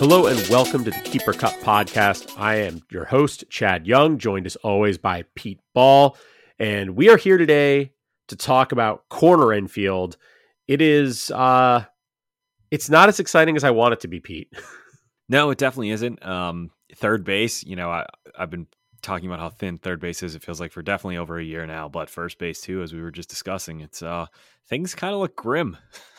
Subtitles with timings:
[0.00, 2.32] Hello and welcome to the Keeper Cup podcast.
[2.38, 6.16] I am your host, Chad Young, joined as always by Pete Ball.
[6.58, 7.92] And we are here today
[8.28, 10.16] to talk about corner infield.
[10.66, 11.84] It is uh
[12.70, 14.50] it's not as exciting as I want it to be, Pete.
[15.28, 16.24] No, it definitely isn't.
[16.24, 18.06] Um third base, you know, I
[18.38, 18.68] I've been
[19.02, 21.66] talking about how thin third base is, it feels like for definitely over a year
[21.66, 24.24] now, but first base too, as we were just discussing, it's uh
[24.66, 25.76] things kind of look grim.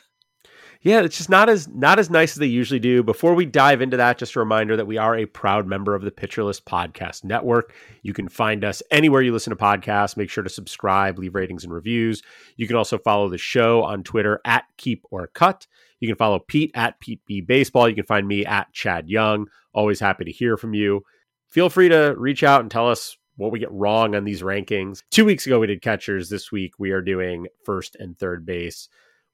[0.84, 3.04] Yeah, it's just not as not as nice as they usually do.
[3.04, 6.02] Before we dive into that, just a reminder that we are a proud member of
[6.02, 7.76] the Pitcher List Podcast Network.
[8.02, 10.18] You can find us anywhere you listen to podcasts.
[10.18, 12.24] Make sure to subscribe, leave ratings and reviews.
[12.56, 15.68] You can also follow the show on Twitter at Keep or Cut.
[16.00, 17.88] You can follow Pete at Pete B Baseball.
[17.88, 19.50] You can find me at Chad Young.
[19.74, 21.04] Always happy to hear from you.
[21.48, 25.04] Feel free to reach out and tell us what we get wrong on these rankings.
[25.12, 26.30] Two weeks ago, we did catchers.
[26.30, 28.90] This week, we are doing first and third base.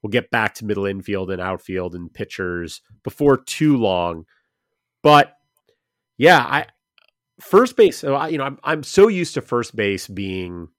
[0.08, 4.24] We'll get back to middle infield and outfield and pitchers before too long.
[5.04, 5.34] But
[6.18, 6.68] yeah, I
[7.42, 7.98] first base.
[7.98, 10.70] So I, you know, I'm I'm so used to first base being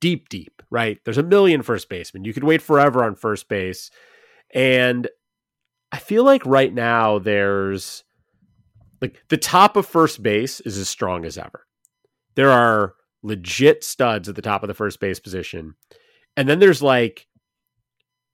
[0.00, 0.60] deep, deep.
[0.70, 0.98] Right?
[1.04, 2.24] There's a million first basemen.
[2.24, 3.92] You could wait forever on first base,
[4.52, 5.06] and
[5.92, 8.02] I feel like right now there's
[9.00, 11.64] like the top of first base is as strong as ever.
[12.34, 15.76] There are legit studs at the top of the first base position,
[16.36, 17.28] and then there's like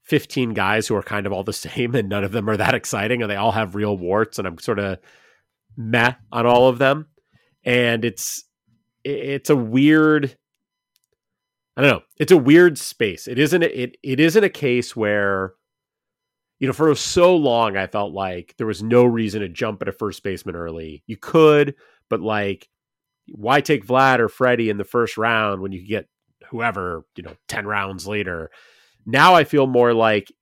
[0.05, 2.75] 15 guys who are kind of all the same and none of them are that
[2.75, 4.99] exciting and they all have real warts and I'm sort of
[5.77, 7.06] meh on all of them.
[7.65, 8.44] And it's
[9.05, 10.37] it's a weird
[11.77, 12.03] I don't know.
[12.19, 13.28] It's a weird space.
[13.28, 15.55] It isn't it it isn't a case where
[16.59, 19.89] you know, for so long I felt like there was no reason to jump at
[19.89, 21.03] a first baseman early.
[21.06, 21.75] You could,
[22.10, 22.69] but like
[23.33, 26.09] why take Vlad or Freddie in the first round when you get
[26.50, 28.50] whoever, you know, 10 rounds later?
[29.06, 30.33] Now I feel more like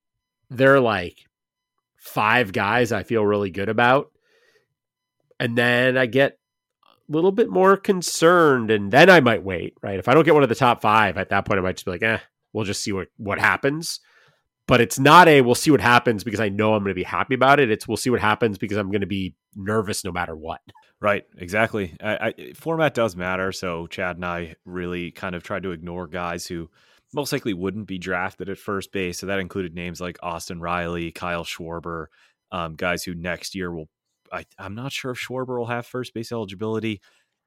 [0.50, 1.28] they're like
[1.96, 4.10] five guys I feel really good about.
[5.38, 6.38] And then I get
[6.88, 9.98] a little bit more concerned and then I might wait, right?
[9.98, 11.84] If I don't get one of the top five at that point, I might just
[11.84, 12.18] be like, eh,
[12.52, 14.00] we'll just see what, what happens.
[14.66, 17.02] But it's not a we'll see what happens because I know I'm going to be
[17.02, 17.70] happy about it.
[17.70, 20.60] It's we'll see what happens because I'm going to be nervous no matter what.
[21.00, 21.96] Right, exactly.
[22.02, 23.52] I, I, format does matter.
[23.52, 26.68] So Chad and I really kind of tried to ignore guys who
[27.12, 29.18] most likely wouldn't be drafted at first base.
[29.18, 32.06] So that included names like Austin Riley, Kyle Schwarber,
[32.52, 33.88] um, guys who next year will.
[34.30, 37.00] I, am not sure if Schwarber will have first base eligibility,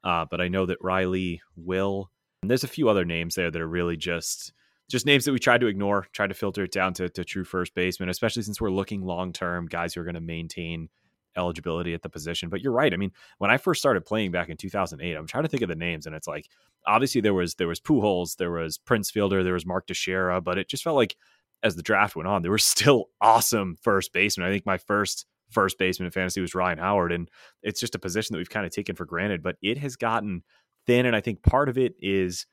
[0.03, 2.09] uh, but I know that Riley will.
[2.41, 4.51] And there's a few other names there that are really just
[4.89, 7.45] just names that we tried to ignore, try to filter it down to, to true
[7.45, 10.89] first baseman, especially since we're looking long term, guys who are going to maintain
[11.37, 12.49] eligibility at the position.
[12.49, 12.93] But you're right.
[12.93, 15.69] I mean, when I first started playing back in 2008, I'm trying to think of
[15.69, 16.49] the names, and it's like
[16.87, 20.57] obviously there was there was Pujols, there was Prince Fielder, there was Mark Teixeira, but
[20.57, 21.15] it just felt like
[21.63, 24.47] as the draft went on, there were still awesome first basemen.
[24.47, 27.29] I think my first first baseman in fantasy was Ryan Howard, and
[27.61, 30.43] it's just a position that we've kind of taken for granted, but it has gotten
[30.87, 32.45] thin, and I think part of it is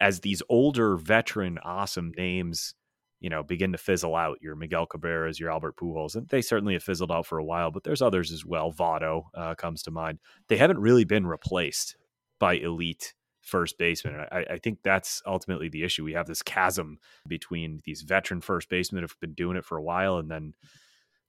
[0.00, 2.74] as these older veteran awesome names
[3.20, 4.38] you know, begin to fizzle out.
[4.42, 7.70] Your Miguel Cabreras, your Albert Pujols, and they certainly have fizzled out for a while.
[7.70, 8.72] But there's others as well.
[8.72, 10.18] Votto uh, comes to mind.
[10.48, 11.96] They haven't really been replaced
[12.38, 13.14] by elite
[13.46, 14.26] first baseman.
[14.30, 16.04] I, I, think that's ultimately the issue.
[16.04, 16.98] We have this chasm
[17.28, 20.54] between these veteran first basemen have been doing it for a while, and then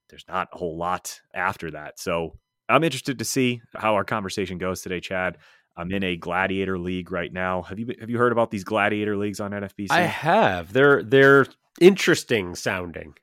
[0.09, 1.99] there's not a whole lot after that.
[1.99, 2.37] So
[2.67, 5.37] I'm interested to see how our conversation goes today, Chad.
[5.77, 7.61] I'm in a gladiator league right now.
[7.61, 9.91] Have you have you heard about these gladiator leagues on NFBC?
[9.91, 10.73] I have.
[10.73, 11.45] They're they're
[11.79, 13.13] interesting sounding.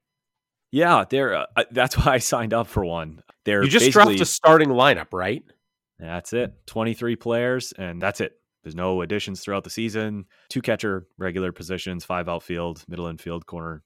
[0.70, 1.35] Yeah, they're.
[1.35, 3.23] Uh, that's why I signed up for one.
[3.44, 5.43] They're you just draft a starting lineup, right?
[5.99, 6.55] That's it.
[6.67, 8.32] Twenty three players, and that's it.
[8.65, 10.27] There's no additions throughout the season.
[10.49, 13.83] Two catcher, regular positions, five outfield, middle infield, corner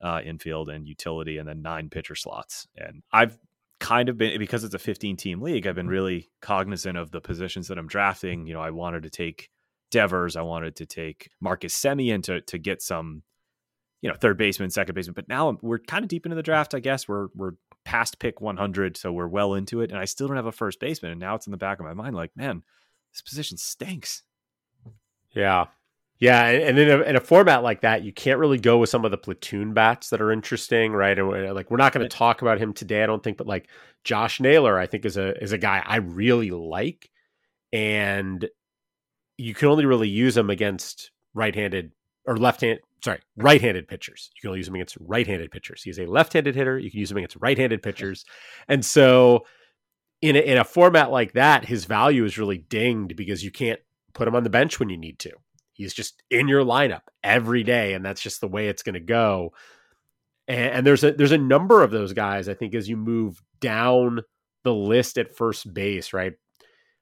[0.00, 2.66] uh, infield, and utility, and then nine pitcher slots.
[2.76, 3.38] And I've
[3.80, 5.66] kind of been because it's a 15 team league.
[5.66, 8.46] I've been really cognizant of the positions that I'm drafting.
[8.46, 9.50] You know, I wanted to take
[9.90, 13.22] Devers, I wanted to take Marcus Semien to to get some
[14.04, 15.14] you know, third baseman, second baseman.
[15.14, 17.08] But now we're kind of deep into the draft, I guess.
[17.08, 17.52] We're we're
[17.86, 20.78] past pick 100, so we're well into it, and I still don't have a first
[20.78, 21.12] baseman.
[21.12, 22.62] And now it's in the back of my mind, like, man,
[23.14, 24.22] this position stinks.
[25.34, 25.66] Yeah,
[26.18, 29.04] yeah, and in a, in a format like that, you can't really go with some
[29.04, 31.18] of the platoon bats that are interesting, right?
[31.18, 33.46] And we're, like we're not going to talk about him today, I don't think, but
[33.46, 33.68] like
[34.04, 37.10] Josh Naylor, I think is a is a guy I really like,
[37.72, 38.48] and
[39.36, 41.92] you can only really use him against right-handed
[42.26, 44.30] or left-hand sorry, right-handed pitchers.
[44.34, 45.82] You can only use him against right-handed pitchers.
[45.82, 46.78] He's a left-handed hitter.
[46.78, 48.24] You can use him against right-handed pitchers.
[48.66, 49.44] And so
[50.24, 53.80] in a, in a format like that, his value is really dinged because you can't
[54.14, 55.32] put him on the bench when you need to.
[55.74, 59.00] He's just in your lineup every day, and that's just the way it's going to
[59.00, 59.52] go.
[60.48, 62.48] And, and there's a there's a number of those guys.
[62.48, 64.22] I think as you move down
[64.62, 66.32] the list at first base, right,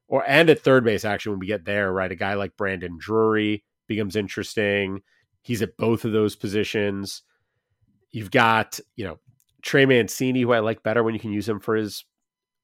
[0.08, 2.96] or and at third base, actually, when we get there, right, a guy like Brandon
[2.98, 5.02] Drury becomes interesting.
[5.42, 7.22] He's at both of those positions.
[8.10, 9.18] You've got, you know,
[9.62, 12.04] Trey Mancini, who I like better when you can use him for his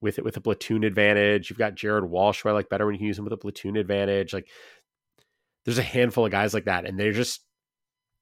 [0.00, 1.50] with it with a platoon advantage.
[1.50, 3.76] You've got Jared Walsh, who I like better when you use him with a platoon
[3.76, 4.32] advantage.
[4.32, 4.48] Like
[5.64, 7.42] there's a handful of guys like that, and they're just,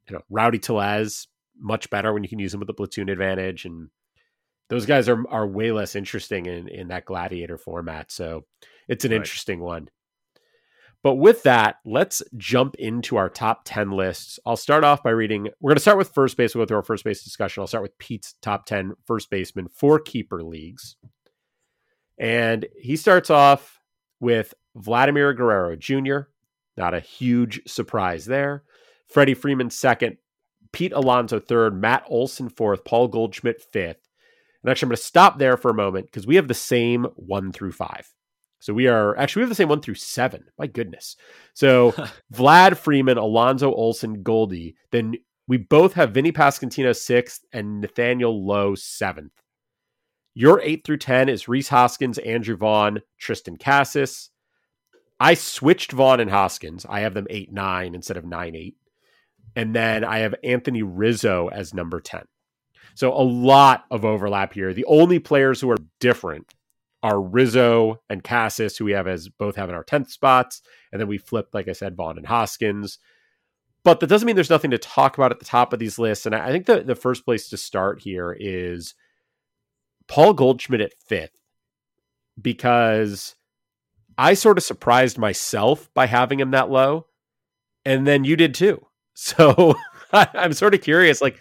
[0.08, 1.28] you know, Rowdy Tellez,
[1.58, 3.64] much better when you can use him with a platoon advantage.
[3.64, 3.90] And
[4.68, 8.10] those guys are are way less interesting in in that gladiator format.
[8.10, 8.44] So
[8.88, 9.18] it's an right.
[9.18, 9.88] interesting one.
[11.02, 14.40] But with that, let's jump into our top 10 lists.
[14.44, 15.48] I'll start off by reading.
[15.60, 16.52] We're going to start with first base.
[16.52, 17.60] We'll go through our first base discussion.
[17.60, 20.96] I'll start with Pete's top 10 first baseman for keeper leagues.
[22.18, 23.80] And he starts off
[24.20, 26.28] with Vladimir Guerrero Jr.,
[26.76, 28.64] not a huge surprise there.
[29.08, 30.18] Freddie Freeman second,
[30.72, 34.08] Pete Alonso third, Matt Olson fourth, Paul Goldschmidt fifth.
[34.62, 37.04] And actually, I'm going to stop there for a moment because we have the same
[37.16, 38.12] one through five.
[38.58, 40.44] So we are actually we have the same one through seven.
[40.58, 41.16] My goodness.
[41.54, 41.92] So
[42.34, 44.76] Vlad Freeman, Alonso Olson, Goldie.
[44.90, 45.14] Then
[45.46, 49.32] we both have Vinny Pasquantino sixth and Nathaniel Lowe seventh.
[50.38, 54.28] Your eight through ten is Rhys Hoskins, Andrew Vaughn, Triston Casas.
[55.18, 56.84] I switched Vaughn and Hoskins.
[56.86, 58.76] I have them eight nine instead of nine eight.
[59.54, 62.26] And then I have Anthony Rizzo as number 10.
[62.94, 64.74] So a lot of overlap here.
[64.74, 66.54] The only players who are different
[67.02, 70.60] are Rizzo and Casas, who we have as both having our 10th spots.
[70.92, 72.98] And then we flipped, like I said, Vaughn and Hoskins.
[73.84, 76.26] But that doesn't mean there's nothing to talk about at the top of these lists.
[76.26, 78.94] And I think the, the first place to start here is
[80.08, 81.36] Paul Goldschmidt at fifth,
[82.40, 83.34] because
[84.18, 87.06] I sort of surprised myself by having him that low.
[87.84, 88.86] And then you did too.
[89.18, 89.74] So
[90.12, 91.40] I'm sort of curious, like,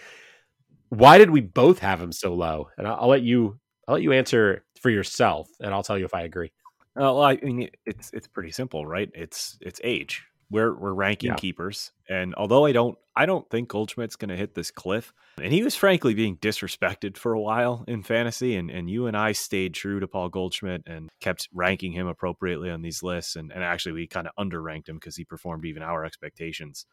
[0.87, 2.69] why did we both have him so low?
[2.77, 6.05] And I'll, I'll let you I'll let you answer for yourself, and I'll tell you
[6.05, 6.53] if I agree.
[6.97, 9.09] Uh, well, I mean, it's it's pretty simple, right?
[9.13, 10.23] It's it's age.
[10.49, 11.35] We're we're ranking yeah.
[11.35, 15.51] keepers, and although I don't I don't think Goldschmidt's going to hit this cliff, and
[15.51, 19.31] he was frankly being disrespected for a while in fantasy, and and you and I
[19.31, 23.63] stayed true to Paul Goldschmidt and kept ranking him appropriately on these lists, and and
[23.63, 26.85] actually we kind of underranked him because he performed even our expectations.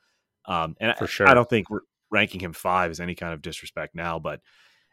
[0.47, 3.35] Um, and for sure, I, I don't think we're ranking him five is any kind
[3.35, 4.41] of disrespect now, but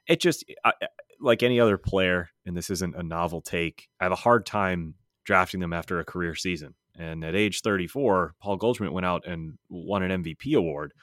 [0.08, 0.74] it just I,
[1.22, 4.96] like any other player, and this isn't a novel take, I have a hard time
[5.26, 6.74] drafting them after a career season.
[7.00, 10.94] And at age 34, Paul Goldschmidt went out and won an MVP award.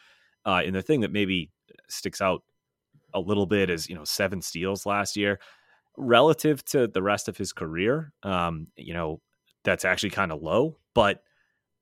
[0.45, 1.51] Uh, and the thing that maybe
[1.89, 2.43] sticks out
[3.15, 5.41] a little bit is, you know, seven steals last year
[5.97, 8.13] relative to the rest of his career.
[8.23, 9.21] Um, you know,
[9.65, 11.23] that's actually kind of low, but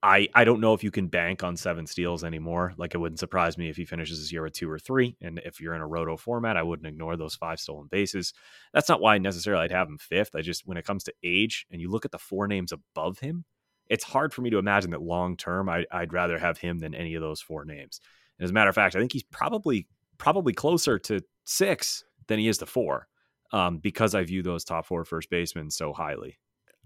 [0.02, 2.75] I, I don't know if you can bank on seven steals anymore.
[2.76, 5.16] Like it wouldn't surprise me if he finishes this year with two or three.
[5.23, 8.35] And if you're in a roto format, I wouldn't ignore those five stolen bases.
[8.75, 10.37] That's not why necessarily I'd have him fifth.
[10.37, 13.21] I just when it comes to age and you look at the four names above
[13.21, 13.47] him,
[13.88, 16.94] it's hard for me to imagine that long term I, I'd rather have him than
[16.94, 18.00] any of those four names.
[18.38, 19.86] And as a matter of fact, I think he's probably
[20.18, 23.08] probably closer to six than he is to four,
[23.52, 26.38] um, because I view those top four first basemen so highly.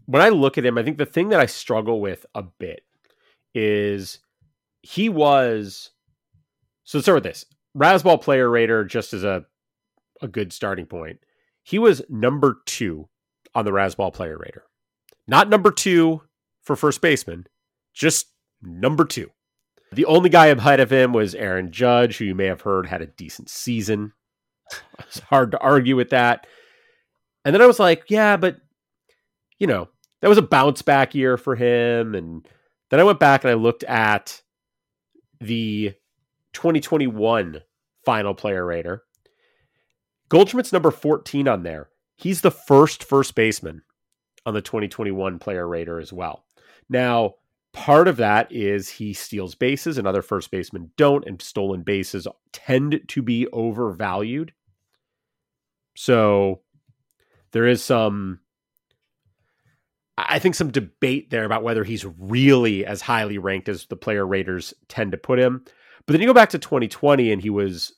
[0.07, 2.81] When I look at him, I think the thing that I struggle with a bit
[3.55, 4.21] is
[4.83, 5.91] he was
[6.85, 7.45] so let's start with this.
[7.77, 9.45] Razzball player rater just as a
[10.21, 11.21] a good starting point.
[11.63, 13.09] He was number two
[13.55, 14.65] on the Razzball player rater.
[15.27, 16.23] Not number two
[16.69, 17.47] for first baseman,
[17.95, 18.29] just
[18.63, 19.31] number two.
[19.91, 23.03] The only guy ahead of him was Aaron Judge, who you may have heard had
[23.03, 24.13] a decent season.
[24.99, 26.47] It's hard to argue with that.
[27.43, 28.59] And then I was like, yeah, but
[29.59, 29.89] you know,
[30.21, 32.15] that was a bounce back year for him.
[32.15, 32.47] And
[32.91, 34.43] then I went back and I looked at
[35.41, 35.95] the
[36.53, 37.63] 2021
[38.05, 39.05] final player rater.
[40.29, 41.89] Goldschmidt's number 14 on there.
[42.17, 43.83] He's the first first baseman
[44.45, 46.45] on the 2021 player rater as well.
[46.89, 47.35] Now,
[47.73, 52.27] part of that is he steals bases and other first basemen don't, and stolen bases
[52.53, 54.53] tend to be overvalued.
[55.95, 56.61] So
[57.53, 58.41] there is some
[60.19, 64.27] I think some debate there about whether he's really as highly ranked as the player
[64.27, 65.65] raters tend to put him.
[66.07, 67.93] But then you go back to 2020 and he was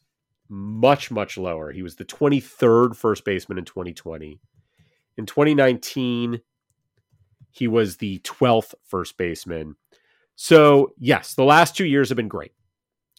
[0.51, 1.73] much, much lower.
[1.73, 4.39] He was the 23rd first baseman in 2020.
[5.17, 6.41] In 2019,
[7.51, 9.77] he was the 12th first baseman.
[10.37, 12.53] So, yes, the last two years have been great.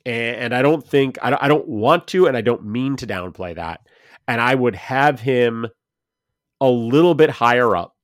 [0.06, 3.82] And I don't think, I don't want to, and I don't mean to downplay that.
[4.28, 5.68] And I would have him
[6.60, 7.96] a little bit higher up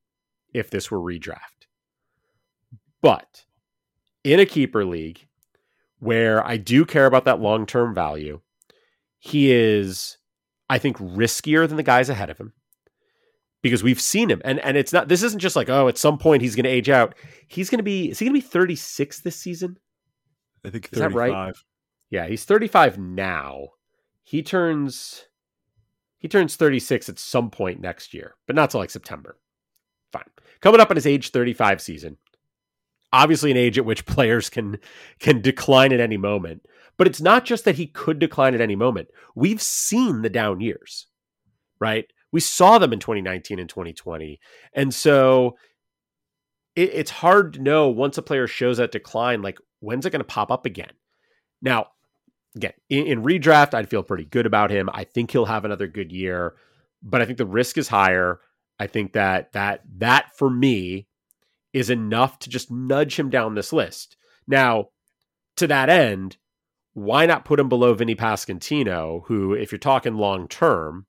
[0.54, 1.66] if this were redraft.
[3.02, 3.46] But
[4.24, 5.28] in a keeper league
[6.00, 8.42] where I do care about that long term value,
[9.18, 10.18] he is,
[10.70, 12.54] I think, riskier than the guys ahead of him
[13.62, 14.42] because we've seen him.
[14.46, 16.90] And and it's not this isn't just like, oh, at some point he's gonna age
[16.90, 17.16] out.
[17.48, 19.78] He's gonna be is he gonna be 36 this season?
[20.66, 20.94] I think 35.
[20.94, 21.56] Is that right?
[22.10, 23.70] Yeah, he's 35 now.
[24.24, 25.26] He turns
[26.20, 29.38] he turns 36 at some point next year, but not till like September.
[30.12, 30.24] Fine.
[30.62, 32.18] Coming up on his age 35 season.
[33.14, 34.78] Obviously an age at which players can
[35.20, 36.66] can decline at any moment.
[36.98, 39.10] But it's not just that he could decline at any moment.
[39.36, 41.08] We've seen the down years.
[41.80, 42.08] Right?
[42.38, 44.40] We saw them in 2019 and 2020.
[44.72, 45.58] And so
[46.76, 50.20] it, it's hard to know once a player shows that decline, like when's it going
[50.20, 50.92] to pop up again?
[51.64, 51.88] Now,
[52.56, 54.88] again, in, in, redraft, I'd feel pretty good about him.
[54.94, 56.54] I think he'll have another good year,
[57.02, 58.40] but I think the risk is higher.
[58.80, 61.08] I think that that that for me
[61.74, 64.16] is enough to just nudge him down this list.
[64.48, 64.90] Now,
[65.56, 66.38] to that end,
[66.94, 71.08] why not put him below Vinny Pasquantino, who, if you're talking long term,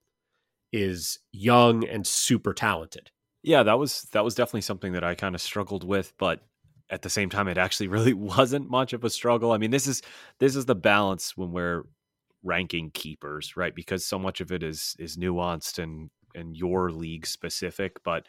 [0.73, 3.11] is young and super talented?
[3.43, 6.43] Yeah, that was that was definitely something that I kind of struggled with, but
[6.91, 9.53] at the same time, it actually really wasn't much of a struggle.
[9.53, 10.03] I mean, this is
[10.39, 11.85] this is the balance when we're
[12.43, 13.75] ranking keepers, right?
[13.75, 18.03] Because so much of it is is nuanced and and your league specific.
[18.05, 18.27] But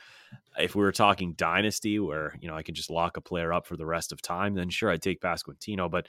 [0.57, 3.65] if we were talking dynasty, where you know I can just lock a player up
[3.65, 5.89] for the rest of time, then sure I'd take Pasquantino.
[5.89, 6.07] But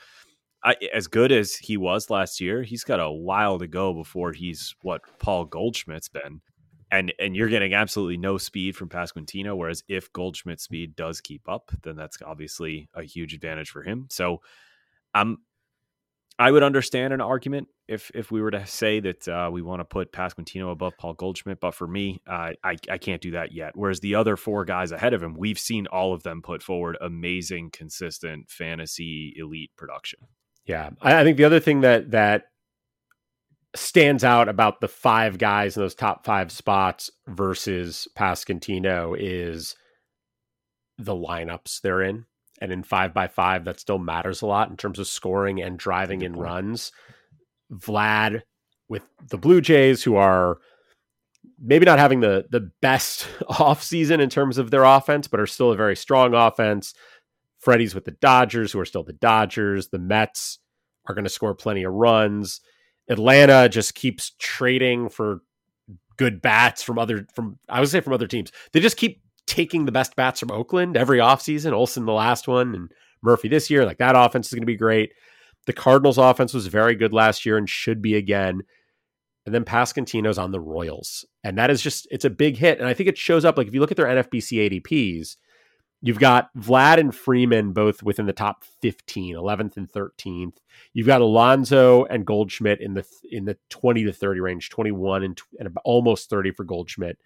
[0.62, 4.32] I, as good as he was last year, he's got a while to go before
[4.32, 6.42] he's what Paul Goldschmidt's been
[6.90, 9.56] and and you're getting absolutely no speed from Pasquantino.
[9.56, 14.06] Whereas if Goldschmidt's speed does keep up, then that's obviously a huge advantage for him.
[14.10, 14.40] So,
[15.14, 15.38] um,
[16.38, 19.80] I would understand an argument if if we were to say that uh, we want
[19.80, 23.52] to put Pasquantino above Paul Goldschmidt, but for me, uh, I I can't do that
[23.52, 23.72] yet.
[23.74, 26.96] Whereas the other four guys ahead of him, we've seen all of them put forward
[27.00, 30.20] amazing, consistent fantasy elite production.
[30.70, 32.44] Yeah, I, I think the other thing that that
[33.74, 39.74] stands out about the five guys in those top five spots versus Pasquantino is
[40.96, 42.24] the lineups they're in.
[42.60, 45.76] And in five by five, that still matters a lot in terms of scoring and
[45.76, 46.92] driving in runs.
[47.72, 48.42] Vlad
[48.88, 50.58] with the Blue Jays, who are
[51.60, 55.72] maybe not having the the best offseason in terms of their offense, but are still
[55.72, 56.94] a very strong offense.
[57.60, 59.88] Freddie's with the Dodgers, who are still the Dodgers.
[59.88, 60.58] The Mets
[61.06, 62.60] are going to score plenty of runs.
[63.08, 65.42] Atlanta just keeps trading for
[66.16, 68.52] good bats from other from I would say from other teams.
[68.72, 71.72] They just keep taking the best bats from Oakland every offseason.
[71.72, 73.84] Olson the last one and Murphy this year.
[73.84, 75.12] Like that offense is going to be great.
[75.66, 78.62] The Cardinals offense was very good last year and should be again.
[79.44, 81.24] And then Pasquantino's on the Royals.
[81.42, 82.78] And that is just it's a big hit.
[82.78, 85.36] And I think it shows up like if you look at their NFBC ADPs,
[86.02, 90.56] You've got Vlad and Freeman both within the top 15, 11th and 13th.
[90.94, 95.40] You've got Alonso and Goldschmidt in the in the 20 to 30 range, 21 and,
[95.58, 97.18] and almost 30 for Goldschmidt.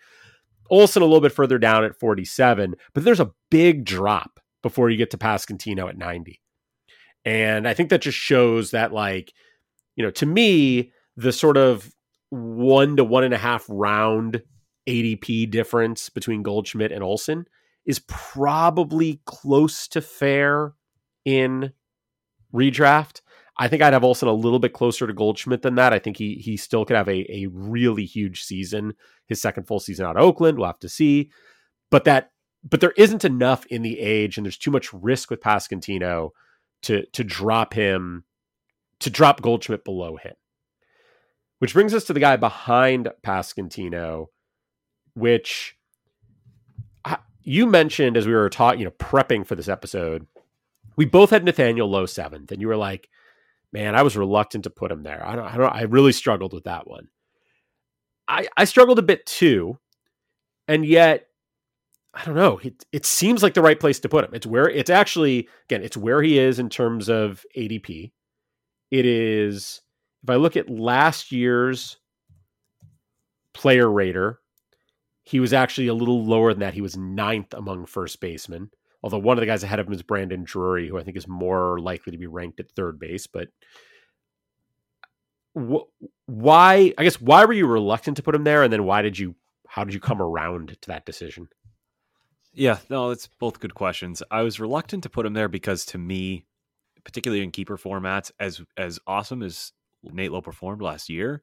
[0.70, 4.96] Olson a little bit further down at 47, but there's a big drop before you
[4.96, 6.40] get to Pasquantino at 90.
[7.24, 9.32] And I think that just shows that, like,
[9.94, 11.94] you know, to me, the sort of
[12.30, 14.42] one to one and a half round
[14.88, 17.46] ADP difference between Goldschmidt and Olson
[17.86, 20.72] is probably close to fair
[21.24, 21.72] in
[22.52, 23.20] redraft.
[23.56, 25.92] I think I'd have Olson a little bit closer to Goldschmidt than that.
[25.92, 28.94] I think he he still could have a, a really huge season,
[29.26, 30.58] his second full season out of Oakland.
[30.58, 31.30] We'll have to see.
[31.90, 32.32] But that
[32.68, 36.30] but there isn't enough in the age, and there's too much risk with Pasquantino
[36.82, 38.24] to to drop him
[39.00, 40.34] to drop Goldschmidt below him.
[41.58, 44.26] Which brings us to the guy behind Pasquantino,
[45.14, 45.76] which
[47.44, 50.26] you mentioned as we were talking, you know, prepping for this episode.
[50.96, 53.08] We both had Nathaniel Lowe seventh, and you were like,
[53.72, 55.24] "Man, I was reluctant to put him there.
[55.26, 57.08] I don't, I don't, I really struggled with that one.
[58.26, 59.78] I, I struggled a bit too,
[60.66, 61.26] and yet
[62.14, 62.58] I don't know.
[62.62, 64.34] It, it seems like the right place to put him.
[64.34, 68.12] It's where it's actually again, it's where he is in terms of ADP.
[68.90, 69.80] It is
[70.22, 71.98] if I look at last year's
[73.52, 74.40] player rater,
[75.24, 76.74] he was actually a little lower than that.
[76.74, 78.70] He was ninth among first basemen.
[79.02, 81.28] Although one of the guys ahead of him is Brandon Drury, who I think is
[81.28, 83.26] more likely to be ranked at third base.
[83.26, 83.48] But
[85.58, 85.84] wh-
[86.26, 86.92] why?
[86.96, 89.34] I guess why were you reluctant to put him there, and then why did you?
[89.66, 91.48] How did you come around to that decision?
[92.54, 94.22] Yeah, no, it's both good questions.
[94.30, 96.46] I was reluctant to put him there because to me,
[97.04, 101.42] particularly in keeper formats, as as awesome as Nate Lowe performed last year,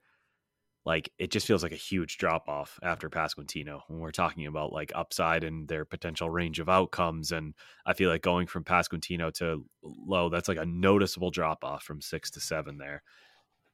[0.86, 4.74] like it just feels like a huge drop off after Pasquantino when we're talking about
[4.74, 7.32] like upside and their potential range of outcomes.
[7.32, 7.54] And
[7.86, 12.02] I feel like going from Pasquantino to Lowe, that's like a noticeable drop off from
[12.02, 13.04] six to seven there.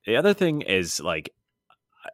[0.06, 1.30] The other thing is like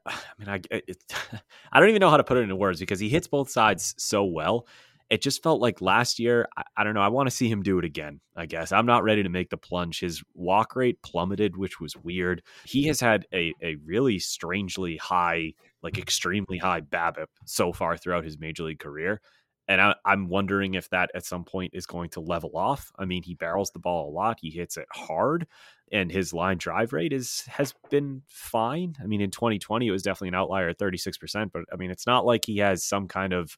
[0.05, 1.03] I mean, I it,
[1.71, 3.95] I don't even know how to put it into words because he hits both sides
[3.97, 4.67] so well
[5.10, 6.48] it just felt like last year.
[6.57, 7.01] I, I don't know.
[7.01, 8.19] I want to see him do it again.
[8.36, 10.00] I guess I'm not ready to make the plunge.
[10.00, 12.41] His walk rate plummeted, which was weird.
[12.65, 18.24] He has had a a really strangely high, like extremely high BABIP so far throughout
[18.24, 19.22] his major league career.
[19.67, 22.91] And I, am wondering if that at some point is going to level off.
[23.00, 24.39] I mean, he barrels the ball a lot.
[24.41, 25.48] He hits it hard,
[25.89, 28.95] and his line drive rate is has been fine.
[29.01, 31.51] I mean, in 2020, it was definitely an outlier at 36 percent.
[31.53, 33.57] But I mean, it's not like he has some kind of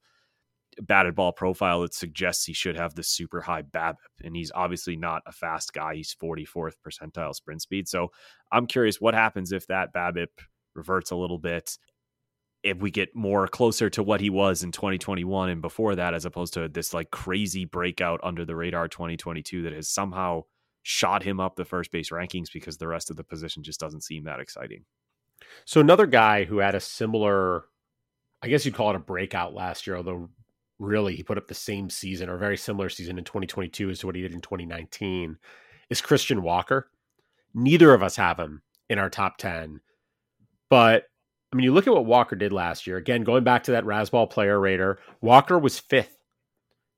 [0.81, 4.95] batted ball profile that suggests he should have the super high BABIP, and he's obviously
[4.95, 5.95] not a fast guy.
[5.95, 7.87] He's 44th percentile sprint speed.
[7.87, 8.09] So
[8.51, 10.27] I'm curious what happens if that BABIP
[10.75, 11.77] reverts a little bit.
[12.63, 16.25] If we get more closer to what he was in 2021 and before that, as
[16.25, 20.43] opposed to this like crazy breakout under the radar 2022 that has somehow
[20.81, 24.03] shot him up the first base rankings because the rest of the position just doesn't
[24.03, 24.83] seem that exciting.
[25.65, 27.65] So another guy who had a similar
[28.41, 30.29] I guess you'd call it a breakout last year, although
[30.79, 34.05] really he put up the same season or very similar season in 2022 as to
[34.05, 35.37] what he did in 2019
[35.89, 36.89] is Christian Walker.
[37.53, 39.79] Neither of us have him in our top 10.
[40.69, 41.05] But
[41.51, 42.97] I mean, you look at what Walker did last year.
[42.97, 46.17] Again, going back to that Razzball player rater, Walker was fifth.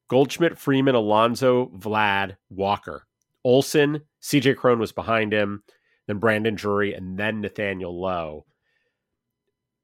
[0.10, 3.06] Goldschmidt, Freeman, Alonso, Vlad, Walker.
[3.44, 5.63] Olson, CJ Cron was behind him,
[6.08, 8.46] then Brandon Drury, and then Nathaniel Lowe.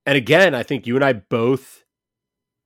[0.06, 1.84] And again, I think you and I both,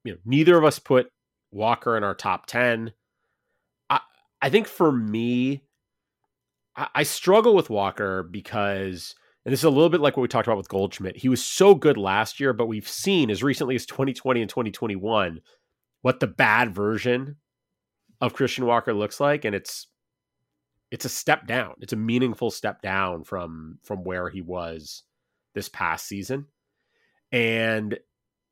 [0.04, 1.12] you know, neither of us put
[1.58, 2.94] Walker in our top 10.
[3.90, 4.00] I,
[4.42, 5.64] I think for me,
[6.76, 9.16] I, I struggle with Walker because,
[9.46, 11.18] and this is a little bit like what we talked about with Goldschmidt.
[11.18, 15.42] He was so good last year, but we've seen as recently as 2020 and 2021
[16.04, 17.36] what the bad version
[18.22, 19.44] of Christian Walker looks like.
[19.44, 19.88] And it's,
[20.92, 21.74] it's a step down.
[21.82, 25.04] It's a meaningful step down from from where he was
[25.54, 26.46] this past season.
[27.32, 28.00] And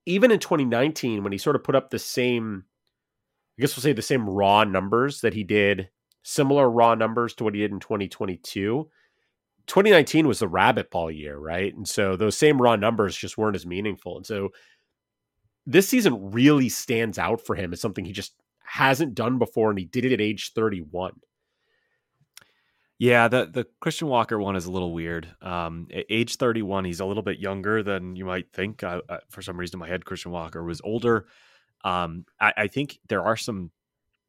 [0.06, 2.66] even in 2019, when he sort of put up the same
[3.58, 5.90] I guess we'll say the same raw numbers that he did,
[6.24, 8.90] similar raw numbers to what he did in 2022.
[9.68, 11.74] 2019 was the rabbit ball year, right?
[11.74, 14.18] And so those same raw numbers just weren't as meaningful.
[14.18, 14.50] And so
[15.66, 19.80] this season really stands out for him as something he just hasn't done before, and
[19.80, 21.14] he did it at age 31.
[22.98, 25.28] Yeah, the the Christian Walker one is a little weird.
[25.42, 28.84] Um, age 31, he's a little bit younger than you might think.
[28.84, 31.26] I, I, for some reason, my head, Christian Walker was older.
[31.86, 33.72] Um, I, I think there are some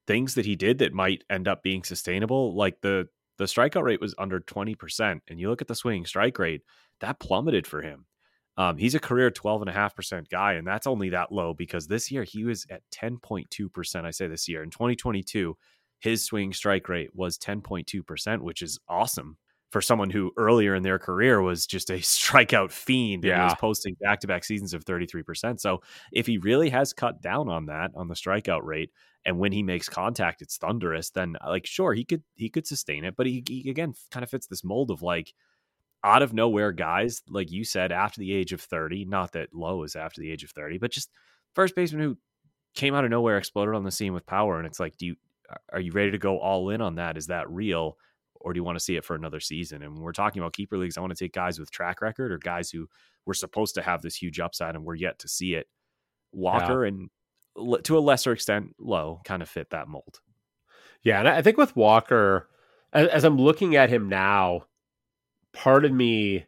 [0.07, 2.55] things that he did that might end up being sustainable.
[2.55, 5.21] Like the the strikeout rate was under 20%.
[5.29, 6.63] And you look at the swinging strike rate,
[7.01, 8.07] that plummeted for him.
[8.57, 12.45] Um, he's a career 12.5% guy, and that's only that low because this year he
[12.45, 14.05] was at 10.2%.
[14.07, 14.63] I say this year.
[14.63, 15.55] In 2022,
[16.01, 19.37] his swing strike rate was 10.2%, which is awesome
[19.71, 23.35] for someone who earlier in their career was just a strikeout fiend yeah.
[23.35, 25.61] and was posting back to back seasons of 33%.
[25.61, 28.91] So if he really has cut down on that, on the strikeout rate,
[29.25, 32.67] and when he makes contact, it's thunderous, then uh, like, sure, he could, he could
[32.67, 33.17] sustain it.
[33.17, 35.35] But he, he again kind of fits this mold of like,
[36.05, 39.83] out of nowhere guys, like you said, after the age of 30, not that Lowe
[39.83, 41.11] is after the age of 30, but just
[41.55, 42.17] first baseman who
[42.77, 44.59] came out of nowhere, exploded on the scene with power.
[44.59, 45.17] And it's like, do you,
[45.73, 47.17] are you ready to go all in on that?
[47.17, 47.97] Is that real?
[48.41, 49.83] Or do you want to see it for another season?
[49.83, 52.33] And when we're talking about keeper leagues, I want to take guys with track record
[52.33, 52.89] or guys who
[53.25, 55.67] were supposed to have this huge upside and we're yet to see it.
[56.33, 56.89] Walker yeah.
[56.89, 57.11] and
[57.85, 60.21] to a lesser extent, Lowe kind of fit that mold.
[61.03, 62.49] Yeah, and I think with Walker,
[62.93, 64.63] as, as I'm looking at him now,
[65.53, 66.47] part of me,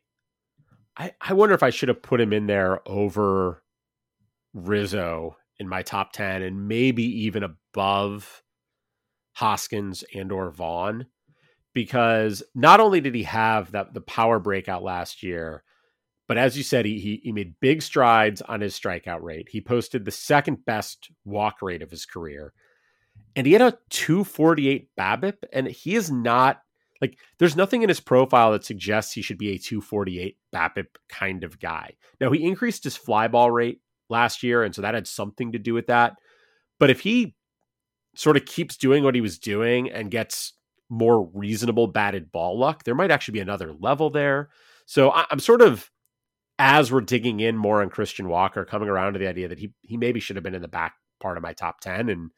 [0.97, 3.63] I, I wonder if I should have put him in there over
[4.53, 8.43] Rizzo in my top 10 and maybe even above
[9.35, 11.07] Hoskins and or Vaughn
[11.79, 15.63] because not only did he have that the power breakout last year,
[16.27, 19.49] but as you said, he, he, he made big strides on his strikeout rate.
[19.49, 22.53] He posted the second best walk rate of his career,
[23.37, 26.63] and he had a 248 BABIP, and he is not
[27.01, 31.45] like there's nothing in his profile that suggests he should be a 248 BABIP kind
[31.45, 31.95] of guy.
[32.21, 35.61] Now he increased his fly ball rate last year, and so that had something to
[35.61, 36.15] do with that.
[36.81, 37.37] But if he
[38.17, 40.55] sort of keeps doing what he was doing and gets
[40.89, 44.51] more reasonable batted ball luck, there might actually be another level there.
[44.87, 45.91] So I, am sort of
[46.59, 49.73] as we're digging in more on Christian Walker, coming around to the idea that he
[49.83, 52.31] he maybe should have been in the back part of my top ten, and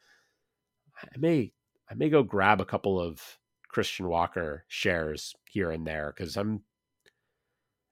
[0.97, 1.53] I may
[1.89, 3.21] I may go grab a couple of
[3.67, 6.61] Christian Walker shares here and there because I'm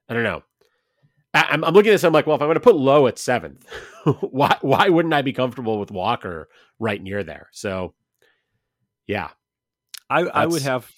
[0.08, 0.44] I don't know.
[1.34, 2.04] I, am I'm looking at this.
[2.04, 3.66] I'm like, well, if I'm going to put Lowe at seventh,
[4.22, 7.50] why why wouldn't I be comfortable with Walker right near there?
[7.52, 7.94] So,
[9.08, 9.30] yeah,
[10.10, 10.90] I I would have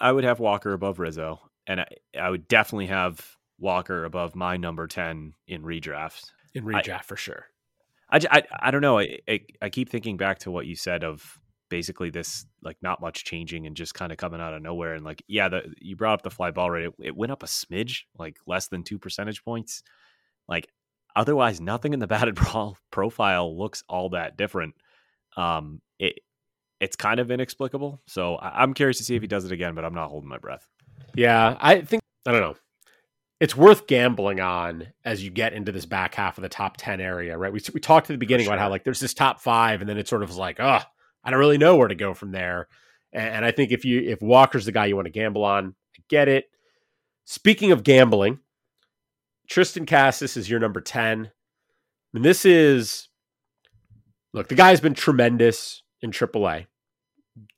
[0.00, 4.56] I would have Walker above Rizzo, and I I would definitely have Walker above my
[4.56, 6.30] number ten in redraft.
[6.54, 7.46] In redraft I, for sure.
[8.10, 8.98] I, I, I don't know.
[8.98, 13.00] I, I, I keep thinking back to what you said of basically this like not
[13.00, 14.94] much changing and just kind of coming out of nowhere.
[14.94, 16.86] And like, yeah, the you brought up the fly ball rate.
[16.86, 19.82] It, it went up a smidge, like less than two percentage points.
[20.48, 20.68] Like
[21.14, 24.74] otherwise, nothing in the batted ball profile looks all that different.
[25.36, 26.20] Um, it
[26.80, 28.00] it's kind of inexplicable.
[28.06, 30.28] So I, I'm curious to see if he does it again, but I'm not holding
[30.28, 30.66] my breath.
[31.14, 32.56] Yeah, I think I don't know
[33.40, 37.00] it's worth gambling on as you get into this back half of the top 10
[37.00, 37.52] area, right?
[37.52, 38.54] We, we talked at the beginning sure.
[38.54, 40.80] about how like there's this top five and then it sort of like, oh,
[41.22, 42.66] I don't really know where to go from there.
[43.12, 45.74] And, and I think if you, if Walker's the guy you want to gamble on,
[45.96, 46.46] I get it.
[47.26, 48.40] Speaking of gambling,
[49.48, 51.26] Triston Casas is your number 10.
[51.26, 51.30] I
[52.12, 53.08] mean, this is,
[54.32, 56.66] look, the guy's been tremendous in AAA.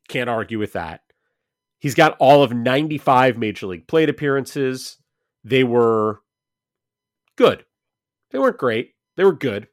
[0.08, 1.02] Can't argue with that.
[1.78, 4.98] He's got all of 95 major league plate appearances
[5.44, 6.20] they were
[7.36, 7.64] good.
[8.30, 8.94] They weren't great.
[9.16, 9.68] They were good.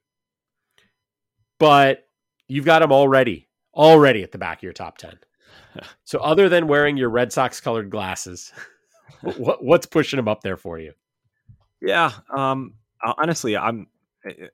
[1.59, 2.07] But
[2.47, 5.17] you've got him already, already at the back of your top 10.
[6.03, 8.51] so other than wearing your Red Sox colored glasses,
[9.21, 10.93] what, what's pushing him up there for you?
[11.81, 12.11] Yeah.
[12.35, 13.87] Um, honestly, I'm,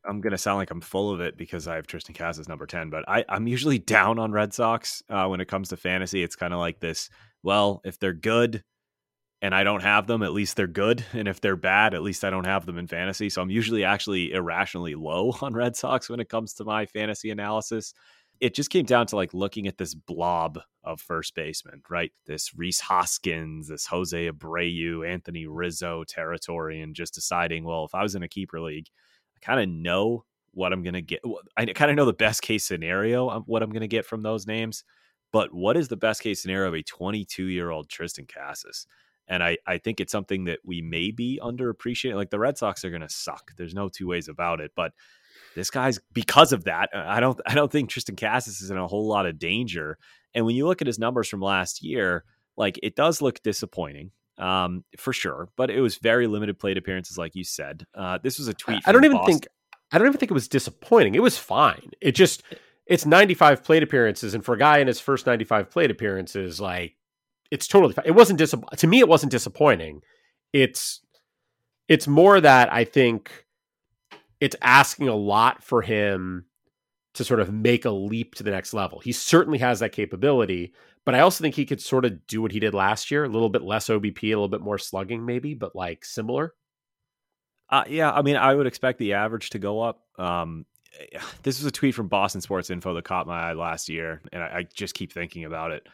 [0.05, 2.65] I'm going to sound like I'm full of it because I have Triston Casas number
[2.65, 6.23] 10, but I, I'm usually down on Red Sox uh, when it comes to fantasy.
[6.23, 7.09] It's kind of like this,
[7.43, 8.63] well, if they're good,
[9.43, 11.03] and I don't have them, at least they're good.
[11.11, 13.29] And if they're bad, at least I don't have them in fantasy.
[13.29, 17.29] So I'm usually actually irrationally low on Red Sox when it comes to my fantasy
[17.29, 17.93] analysis.
[18.39, 22.11] It just came down to like looking at this blob of first baseman, right?
[22.25, 28.01] This Rhys Hoskins, this Jose Abreu, Anthony Rizzo territory, and just deciding, well, if I
[28.01, 28.87] was in a keeper league,
[29.43, 31.21] kind of know what I'm going to get.
[31.57, 34.21] I kind of know the best case scenario of what I'm going to get from
[34.21, 34.83] those names.
[35.31, 38.87] But what is the best case scenario of a 22 year old Triston Casas?
[39.27, 42.15] And I, I think it's something that we may be underappreciating.
[42.15, 43.51] Like the Red Sox are going to suck.
[43.57, 44.71] There's no two ways about it.
[44.75, 44.91] But
[45.55, 46.89] this guy's because of that.
[46.93, 49.97] Uh, I don't I don't think Triston Casas is in a whole lot of danger.
[50.35, 52.25] And when you look at his numbers from last year,
[52.57, 55.49] like it does look disappointing um, for sure.
[55.55, 57.85] But it was very limited plate appearances, like you said.
[57.95, 58.81] Uh, this was a tweet.
[58.85, 59.33] I don't even Boston.
[59.33, 59.47] think
[59.91, 61.15] I don't even think it was disappointing.
[61.15, 61.91] It was fine.
[62.01, 62.43] It just
[62.85, 66.95] it's 95 plate appearances, and for a guy in his first 95 plate appearances, like
[67.51, 68.05] it's totally fine.
[68.05, 68.99] It wasn't dis- to me.
[68.99, 70.01] It wasn't disappointing.
[70.51, 71.01] It's
[71.87, 73.45] it's more that I think
[74.39, 76.45] it's asking a lot for him
[77.13, 78.99] to sort of make a leap to the next level.
[78.99, 80.73] He certainly has that capability,
[81.05, 83.29] but I also think he could sort of do what he did last year, a
[83.29, 86.53] little bit less OBP, a little bit more slugging, maybe, but like similar.
[87.69, 90.01] Uh, yeah, I mean, I would expect the average to go up.
[90.17, 90.65] Um,
[91.43, 94.43] this was a tweet from Boston Sports Info that caught my eye last year, and
[94.43, 95.87] I, I just keep thinking about it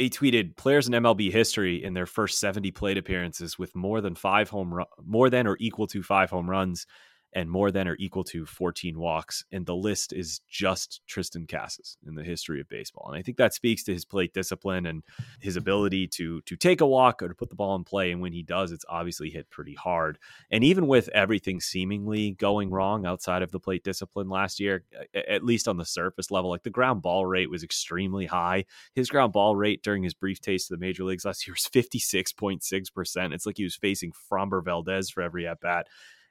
[0.00, 4.14] he tweeted players in MLB history in their first 70 plate appearances with more than
[4.14, 6.86] five home run, more than or equal to five home runs
[7.32, 9.44] and more than or equal to 14 walks.
[9.52, 13.08] And the list is just Triston Casas in the history of baseball.
[13.08, 15.02] And I think that speaks to his plate discipline and
[15.40, 18.10] his ability to to take a walk or to put the ball in play.
[18.10, 20.18] And when he does, it's obviously hit pretty hard.
[20.50, 25.44] And even with everything seemingly going wrong outside of the plate discipline last year, at
[25.44, 28.64] least on the surface level, like the ground ball rate was extremely high.
[28.94, 31.68] His ground ball rate during his brief taste of the major leagues last year was
[31.72, 33.32] 56.6%.
[33.32, 35.86] It's like he was facing Framber Valdez for every at bat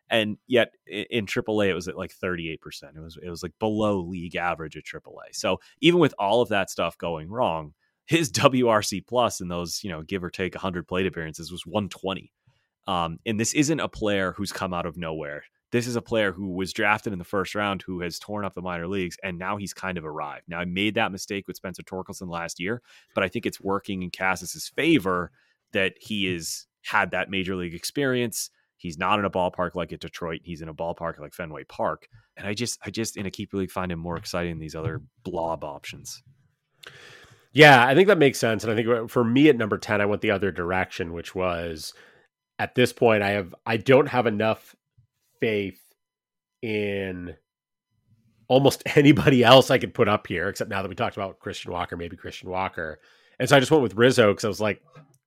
[0.10, 2.58] and yet in AAA it was at like 38%.
[2.96, 5.34] It was it was like below league average at AAA.
[5.34, 7.74] So even with all of that stuff going wrong,
[8.06, 12.32] his WRC plus in those, you know, give or take 100 plate appearances was 120.
[12.88, 15.44] Um, and this isn't a player who's come out of nowhere.
[15.72, 18.56] This is a player who was drafted in the first round who has torn up
[18.56, 20.46] the minor leagues and now he's kind of arrived.
[20.48, 22.82] Now I made that mistake with Spencer Torkelson last year,
[23.14, 25.32] but I think it's working in Casas's favor
[25.74, 28.50] that he is had that major league experience.
[28.80, 30.40] He's not in a ballpark like at Detroit.
[30.44, 32.08] He's in a ballpark like Fenway Park.
[32.38, 34.76] And I just, I just in a keeper league find him more exciting than these
[34.76, 36.24] other blob options.
[37.52, 38.64] Yeah, I think that makes sense.
[38.64, 41.36] And I think uh, for me at number 10, I went the other direction, which
[41.36, 41.94] was
[42.58, 44.76] at this point, I have, I don't have enough
[45.42, 45.82] faith
[46.62, 47.36] in
[48.48, 51.74] almost anybody else I could put up here, except now that we talked about Christian
[51.74, 53.00] Walker, maybe Christian Walker.
[53.40, 54.82] And so I just went with Rizzo because I was like,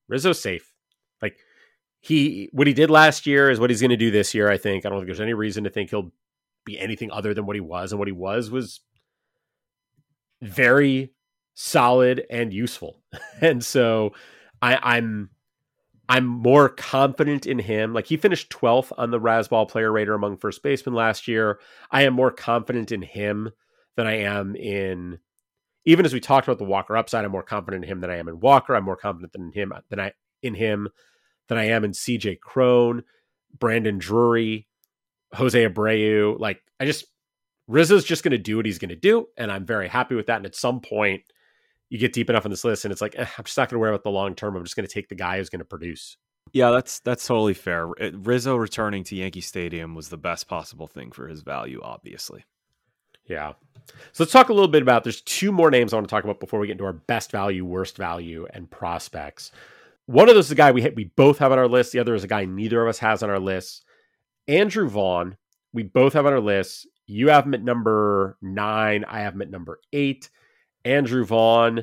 [0.09, 0.73] Rizzo's safe.
[1.21, 1.39] Like
[2.03, 4.51] he what he did last year is what he's going to do this year.
[4.51, 6.11] I think I don't think there's any reason to think he'll
[6.65, 8.81] be anything other than what he was, and what he was was
[10.43, 11.13] very
[11.55, 13.01] solid and useful.
[13.41, 14.13] and so
[14.61, 15.31] I, I'm
[16.09, 17.95] I'm more confident in him.
[17.95, 21.61] Like he finished 12th on the Razzball player rater among first basemen last year.
[21.93, 23.51] I am more confident in him
[23.95, 25.21] than I am in
[25.85, 28.17] even as we talked about the Walker upside, I'm more confident in him than I
[28.17, 28.75] am in Walker.
[28.75, 30.13] I'm more confident in him than I
[30.43, 30.89] in him
[31.49, 33.05] than I am in CJ Cron,
[33.59, 34.67] Brandon Drury,
[35.35, 36.39] Jose Abreu.
[36.39, 37.07] Like I just
[37.69, 40.27] Rizzo's just going to do what he's going to do, and I'm very happy with
[40.27, 40.37] that.
[40.37, 41.23] And at some point,
[41.89, 43.77] you get deep enough in this list, and it's like eh, I'm just not going
[43.77, 44.57] to worry about the long term.
[44.57, 46.17] I'm just going to take the guy who's going to produce.
[46.53, 47.87] Yeah, that's that's totally fair.
[47.87, 52.45] Rizzo returning to Yankee Stadium was the best possible thing for his value, obviously.
[53.27, 53.53] Yeah.
[54.13, 55.05] So let's talk a little bit about.
[55.05, 57.31] There's two more names I want to talk about before we get into our best
[57.31, 59.53] value, worst value, and prospects.
[60.07, 61.93] One of those is a guy we we both have on our list.
[61.93, 63.85] The other is a guy neither of us has on our list.
[64.49, 65.37] Andrew Vaughn.
[65.73, 66.87] We both have on our list.
[67.07, 69.05] You have him at number nine.
[69.07, 70.31] I have him at number eight.
[70.85, 71.83] Andrew Vaughn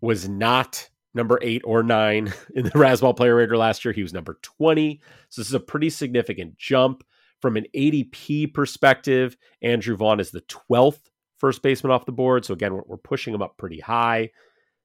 [0.00, 3.92] was not number eight or nine in the Razzball Player Rater last year.
[3.92, 5.00] He was number 20.
[5.28, 7.04] So this is a pretty significant jump.
[7.40, 12.44] From an ADP perspective, Andrew Vaughn is the 12th first baseman off the board.
[12.44, 14.30] So again, we're, we're pushing him up pretty high.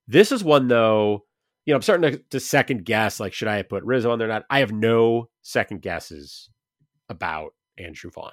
[0.07, 1.23] This is one, though,
[1.69, 4.17] you know, I'm starting to, to second guess like, should I have put Rizzo on
[4.17, 4.43] there or not?
[4.49, 6.49] I have no second guesses
[7.09, 8.31] about Andrew Vaughn.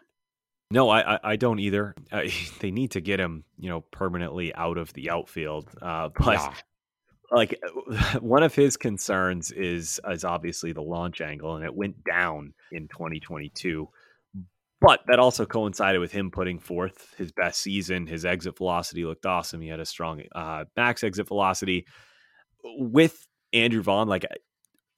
[0.70, 1.94] No, I, I, I don't either.
[2.10, 2.22] Uh,
[2.60, 5.68] they need to get him, you know, permanently out of the outfield.
[5.82, 6.54] Uh, but yeah.
[7.30, 7.60] like
[8.20, 12.88] one of his concerns is is obviously the launch angle, and it went down in
[12.88, 13.86] 2022.
[14.80, 18.06] But that also coincided with him putting forth his best season.
[18.06, 19.60] His exit velocity looked awesome.
[19.60, 21.84] He had a strong uh, max exit velocity.
[22.64, 24.24] With Andrew Vaughn, like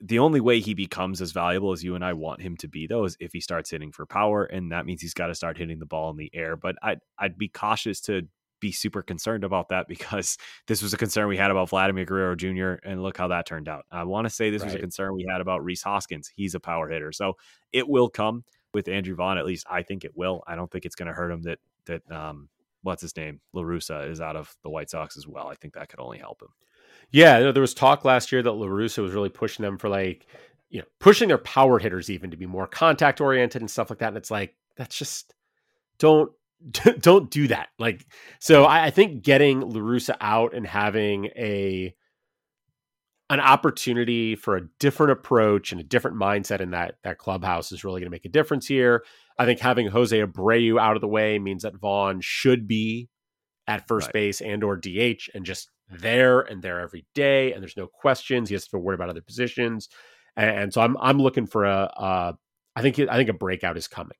[0.01, 2.87] the only way he becomes as valuable as you and I want him to be,
[2.87, 5.59] though, is if he starts hitting for power, and that means he's got to start
[5.59, 6.57] hitting the ball in the air.
[6.57, 8.23] But I'd I'd be cautious to
[8.61, 12.37] be super concerned about that because this was a concern we had about Vladimir Guerrero
[12.37, 12.85] Jr.
[12.89, 13.87] and look how that turned out.
[13.91, 14.67] I want to say this right.
[14.67, 16.31] was a concern we had about Rhys Hoskins.
[16.35, 17.37] He's a power hitter, so
[17.73, 19.39] it will come with Andrew Vaughn.
[19.39, 20.43] At least I think it will.
[20.47, 22.49] I don't think it's going to hurt him that that um,
[22.83, 25.49] what's his name La Russa is out of the White Sox as well.
[25.49, 26.49] I think that could only help him.
[27.11, 30.27] Yeah, there was talk last year that La Russa was really pushing them for like
[30.71, 34.01] you know pushing their power hitters even to be more contact oriented and stuff like
[34.01, 34.09] that.
[34.09, 35.35] And it's like that's just
[35.99, 36.31] don't
[37.01, 37.69] don't do that.
[37.79, 38.07] Like
[38.41, 41.95] so, I, I think getting La Russa out and having a
[43.31, 47.85] an opportunity for a different approach and a different mindset in that that clubhouse is
[47.85, 49.05] really going to make a difference here.
[49.39, 53.09] I think having Jose Abreu out of the way means that Vaughn should be
[53.67, 54.15] at first right.
[54.15, 58.49] base and or DH and just there and there every day, and there's no questions.
[58.49, 59.89] He has to worry about other positions,
[60.37, 62.35] and, and so I'm I'm looking for a, a
[62.77, 64.19] I think I think a breakout is coming,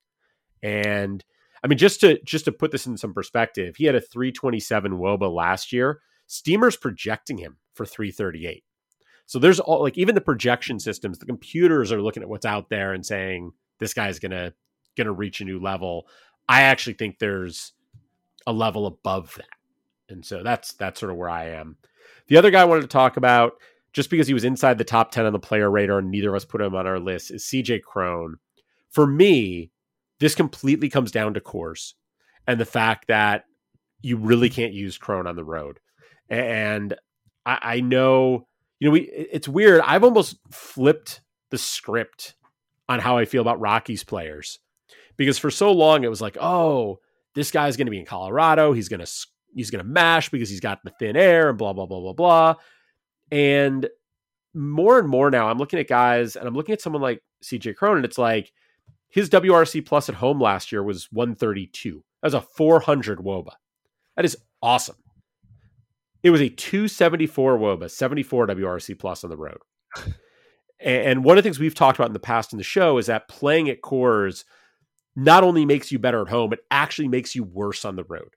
[0.63, 1.25] and
[1.63, 4.93] I mean just to just to put this in some perspective, he had a 327
[4.93, 6.01] WOBA last year.
[6.27, 8.63] Steamer's projecting him for 338.
[9.27, 12.71] So there's all like even the projection systems, the computers are looking at what's out
[12.71, 14.55] there and saying this guy's gonna
[14.97, 16.09] gonna reach a new level.
[16.49, 17.73] I actually think there's
[18.47, 19.58] a level above that.
[20.09, 21.77] And so that's that's sort of where I am.
[22.29, 23.55] The other guy I wanted to talk about,
[23.93, 26.37] just because he was inside the top 10 on the player rater and neither of
[26.37, 28.37] us put him on our list, is CJ Cron.
[28.91, 29.71] For me,
[30.21, 31.95] this completely comes down to Coors
[32.47, 33.45] and the fact that
[34.01, 35.81] you really can't use Cron on the road.
[36.29, 36.95] And
[37.45, 38.47] I, I know
[38.79, 39.81] you know, we it's weird.
[39.81, 42.35] I've almost flipped the script
[42.89, 44.61] on how I feel about Rockies players
[45.17, 47.01] because for so long it was like, oh,
[47.35, 48.73] this guy's going to be in Colorado.
[48.73, 49.07] He's going to
[49.55, 52.13] he's going to mash because he's got the thin air and blah blah blah blah
[52.13, 52.55] blah.
[53.31, 53.89] And
[54.55, 57.77] more and more now, I'm looking at guys and I'm looking at someone like CJ
[57.77, 58.05] Cronin.
[58.05, 58.53] It's like
[59.09, 62.03] his WRC plus at home last year was 132.
[62.23, 63.53] That was a 400 WOBA.
[64.17, 64.97] That is awesome.
[66.23, 69.59] It was a 274 Woba, 74 WRC plus on the road.
[70.81, 73.07] And one of the things we've talked about in the past in the show is
[73.07, 74.45] that playing at Coors
[75.17, 78.35] not only makes you better at home, it actually makes you worse on the road.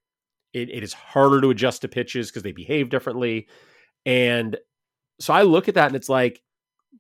[0.54, 3.48] It, it is harder to adjust to pitches because they behave differently.
[4.06, 4.58] And
[5.20, 6.42] so I look at that and it's like,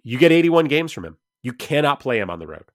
[0.03, 1.17] you get 81 games from him.
[1.43, 2.65] You cannot play him on the road.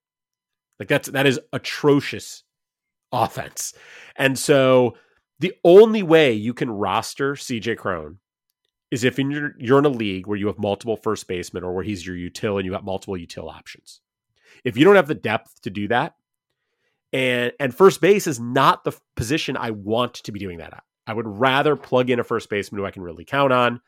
[0.78, 2.42] Like that's that is atrocious
[3.12, 3.74] offense.
[4.16, 4.96] And so
[5.38, 8.18] the only way you can roster CJ Cron
[8.90, 11.74] is if in your, you're in a league where you have multiple first basemen or
[11.74, 14.00] where he's your util and you got multiple util options.
[14.64, 16.14] If you don't have the depth to do that,
[17.16, 20.82] and and first base is not the position I want to be doing that at.
[21.06, 23.80] I would rather plug in a first baseman who I can really count on.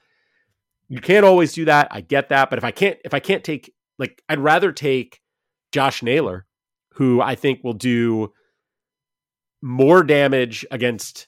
[0.89, 1.89] You can't always do that.
[1.91, 5.21] I get that, but if I can't if I can't take like I'd rather take
[5.73, 6.47] Josh Naylor,
[6.95, 8.33] who I think will do
[9.61, 11.27] more damage against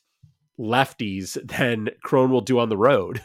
[0.59, 3.21] lefties than Cron will do on the road,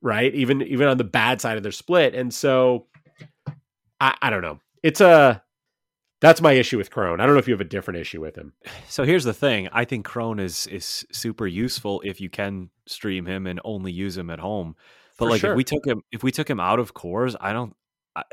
[0.00, 0.34] right?
[0.34, 2.14] Even even on the bad side of their split.
[2.14, 2.86] And so
[4.00, 4.58] I, I don't know.
[4.82, 5.42] It's a
[6.20, 7.20] that's my issue with Cron.
[7.20, 8.52] I don't know if you have a different issue with him.
[8.88, 9.68] So here's the thing.
[9.72, 14.16] I think Cron is is super useful if you can stream him and only use
[14.16, 14.76] him at home.
[15.18, 15.50] But For like sure.
[15.52, 17.74] if we took him if we took him out of Coors, I don't
[18.14, 18.24] I,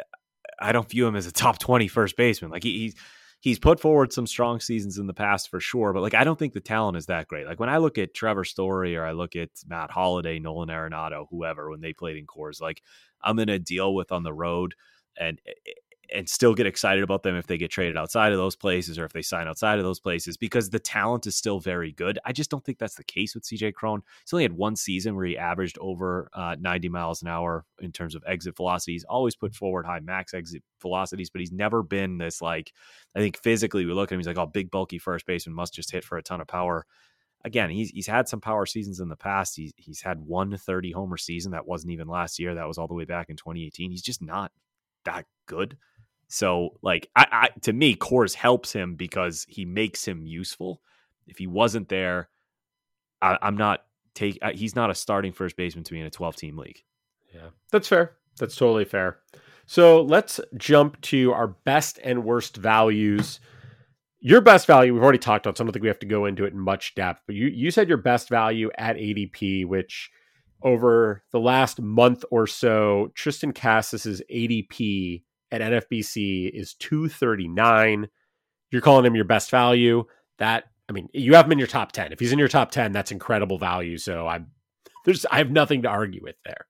[0.59, 2.51] I don't view him as a top 20 first baseman.
[2.51, 2.95] Like he, he's
[3.39, 6.37] he's put forward some strong seasons in the past for sure, but like I don't
[6.37, 7.45] think the talent is that great.
[7.45, 11.27] Like when I look at Trevor Story or I look at Matt Holliday, Nolan Arenado,
[11.29, 12.81] whoever when they played in Coors, like
[13.21, 14.75] I'm gonna deal with on the road
[15.17, 15.71] and eh,
[16.13, 19.05] and still get excited about them if they get traded outside of those places or
[19.05, 22.19] if they sign outside of those places because the talent is still very good.
[22.25, 24.01] I just don't think that's the case with CJ Cron.
[24.23, 27.91] He's only had one season where he averaged over uh, 90 miles an hour in
[27.91, 28.93] terms of exit velocity.
[28.93, 32.71] He's always put forward high max exit velocities, but he's never been this like,
[33.15, 35.73] I think physically we look at him, he's like, oh, big, bulky first baseman must
[35.73, 36.85] just hit for a ton of power.
[37.45, 39.55] Again, he's he's had some power seasons in the past.
[39.55, 42.55] He's he's had one 30 homer season that wasn't even last year.
[42.55, 43.91] That was all the way back in 2018.
[43.91, 44.51] He's just not
[45.05, 45.77] that good.
[46.27, 50.81] So, like, I, I to me, Coors helps him because he makes him useful.
[51.25, 52.29] If he wasn't there,
[53.21, 54.39] I, am not take.
[54.53, 56.83] He's not a starting first baseman to me in a 12 team league.
[57.33, 58.17] Yeah, that's fair.
[58.37, 59.19] That's totally fair.
[59.65, 63.39] So let's jump to our best and worst values.
[64.19, 66.25] Your best value, we've already talked on, so I don't think we have to go
[66.25, 67.21] into it in much depth.
[67.25, 70.09] But you you said your best value at ADP, which
[70.63, 78.07] over the last month or so, Triston Casas's ADP at NFBC is 239.
[78.71, 80.05] You're calling him your best value.
[80.39, 82.13] That I mean, you have him in your top 10.
[82.13, 83.97] If he's in your top 10, that's incredible value.
[83.97, 84.47] So I'm
[85.05, 86.67] there's I have nothing to argue with there.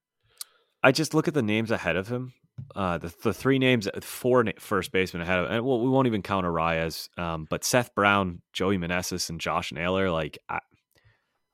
[0.83, 2.33] I just look at the names ahead of him.
[2.75, 6.23] Uh, the, the three names, four first basemen ahead of, and well, we won't even
[6.23, 10.09] count Arraez, um, but Seth Brown, Joey Meneses, and Josh Naylor.
[10.09, 10.59] Like, I,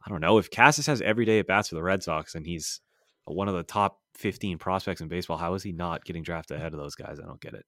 [0.06, 2.46] I don't know if Casas has every day at bats for the Red Sox, and
[2.46, 2.80] he's
[3.26, 5.38] one of the top 15 prospects in baseball.
[5.38, 7.20] How is he not getting drafted ahead of those guys?
[7.20, 7.66] I don't get it.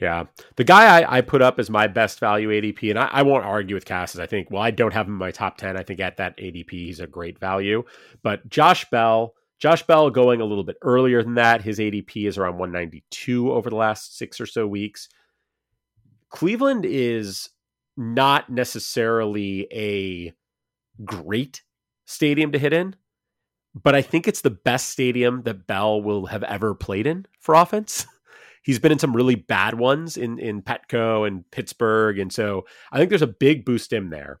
[0.00, 0.24] Yeah.
[0.56, 3.44] The guy I, I put up as my best value ADP, and I, I, won't
[3.44, 4.20] argue with Casas.
[4.20, 5.76] I think, well, I don't have him in my top 10.
[5.76, 7.82] I think at that ADP, he's a great value.
[8.22, 11.62] But Josh Bell, Josh Bell going a little bit earlier than that.
[11.62, 15.08] His ADP is around 192 over the last six or so weeks.
[16.30, 17.50] Cleveland is
[17.96, 20.32] not necessarily a
[21.04, 21.62] great
[22.06, 22.96] stadium to hit in
[23.74, 27.54] but I think it's the best stadium that Bell will have ever played in for
[27.54, 28.06] offense.
[28.62, 32.98] He's been in some really bad ones in in Petco and Pittsburgh, and so I
[32.98, 34.40] think there's a big boost in there.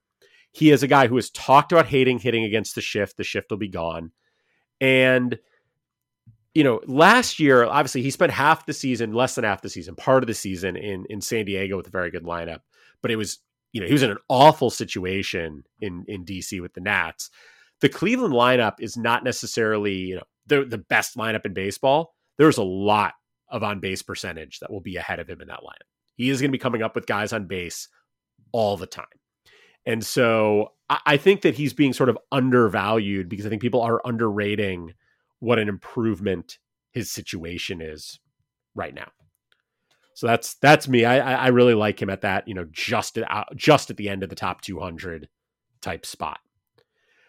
[0.52, 3.16] He is a guy who has talked about hating hitting against the shift.
[3.16, 4.12] The shift will be gone,
[4.80, 5.38] and
[6.54, 9.94] you know, last year obviously he spent half the season, less than half the season,
[9.94, 12.60] part of the season in in San Diego with a very good lineup,
[13.00, 13.38] but it was
[13.72, 17.30] you know he was in an awful situation in in DC with the Nats
[17.80, 22.14] the Cleveland lineup is not necessarily, you know, the the best lineup in baseball.
[22.38, 23.14] There's a lot
[23.48, 25.88] of on base percentage that will be ahead of him in that lineup.
[26.14, 27.88] He is going to be coming up with guys on base
[28.52, 29.06] all the time.
[29.86, 33.80] And so I, I think that he's being sort of undervalued because I think people
[33.80, 34.94] are underrating
[35.38, 36.58] what an improvement
[36.92, 38.18] his situation is
[38.74, 39.10] right now.
[40.14, 41.04] So that's that's me.
[41.04, 44.22] I I really like him at that, you know, just at just at the end
[44.22, 45.28] of the top 200
[45.80, 46.40] type spot.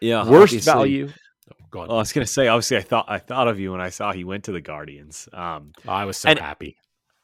[0.02, 0.72] Yeah, worst obviously.
[0.72, 1.08] value.
[1.50, 1.88] Oh, go on.
[1.88, 3.90] Well, I was going to say, obviously, I thought I thought of you when I
[3.90, 5.28] saw he went to the Guardians.
[5.32, 6.76] Um, oh, I was so happy.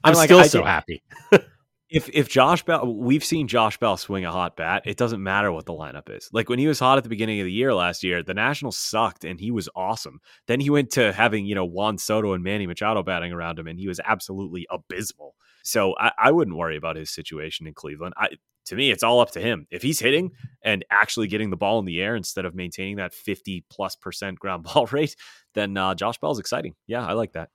[0.04, 1.02] I'm like, still so happy.
[1.90, 4.82] if if Josh Bell, we've seen Josh Bell swing a hot bat.
[4.84, 6.28] It doesn't matter what the lineup is.
[6.32, 8.78] Like when he was hot at the beginning of the year last year, the Nationals
[8.78, 10.20] sucked and he was awesome.
[10.46, 13.66] Then he went to having you know Juan Soto and Manny Machado batting around him,
[13.66, 15.34] and he was absolutely abysmal.
[15.64, 18.14] So I, I wouldn't worry about his situation in Cleveland.
[18.16, 18.28] I,
[18.68, 19.66] to me, it's all up to him.
[19.70, 23.12] If he's hitting and actually getting the ball in the air instead of maintaining that
[23.12, 25.16] 50 plus percent ground ball rate,
[25.54, 26.74] then uh, Josh Bell's exciting.
[26.86, 27.50] Yeah, I like that.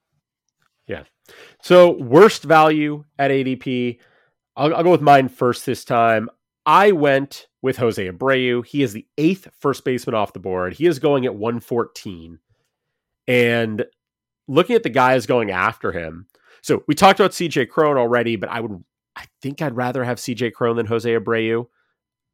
[0.86, 1.04] Yeah.
[1.62, 3.98] So worst value at ADP.
[4.56, 6.28] I'll, I'll go with mine first this time.
[6.66, 8.64] I went with Jose Abreu.
[8.64, 10.74] He is the eighth first baseman off the board.
[10.74, 12.38] He is going at 114.
[13.26, 13.84] And
[14.48, 16.26] looking at the guys going after him.
[16.62, 18.82] So we talked about CJ Cron already, but I would
[19.16, 21.66] I think I'd rather have CJ Cron than Jose Abreu.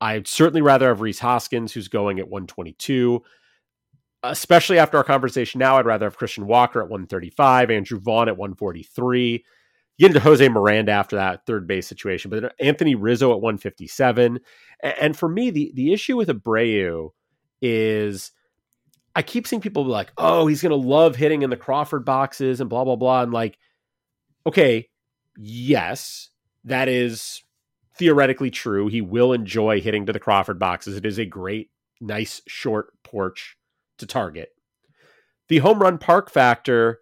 [0.01, 3.23] I'd certainly rather have Rhys Hoskins, who's going at 122.
[4.23, 8.37] Especially after our conversation now, I'd rather have Christian Walker at 135, Andrew Vaughn at
[8.37, 9.33] 143.
[9.33, 14.41] You get into Jose Miranda after that third base situation, but Anthony Rizzo at 157.
[14.83, 17.11] And for me, the, the issue with Abreu
[17.61, 18.33] is
[19.15, 22.05] I keep seeing people be like, oh, he's going to love hitting in the Crawford
[22.05, 23.23] boxes and blah, blah, blah.
[23.23, 23.59] And like,
[24.47, 24.89] okay,
[25.37, 26.30] yes,
[26.65, 27.43] that is
[27.97, 28.89] theoretically true.
[28.89, 30.97] He will enjoy hitting to the Crawford boxes.
[30.97, 33.57] It is a great, nice, short porch
[33.99, 34.51] to target.
[35.49, 37.01] The home run park factor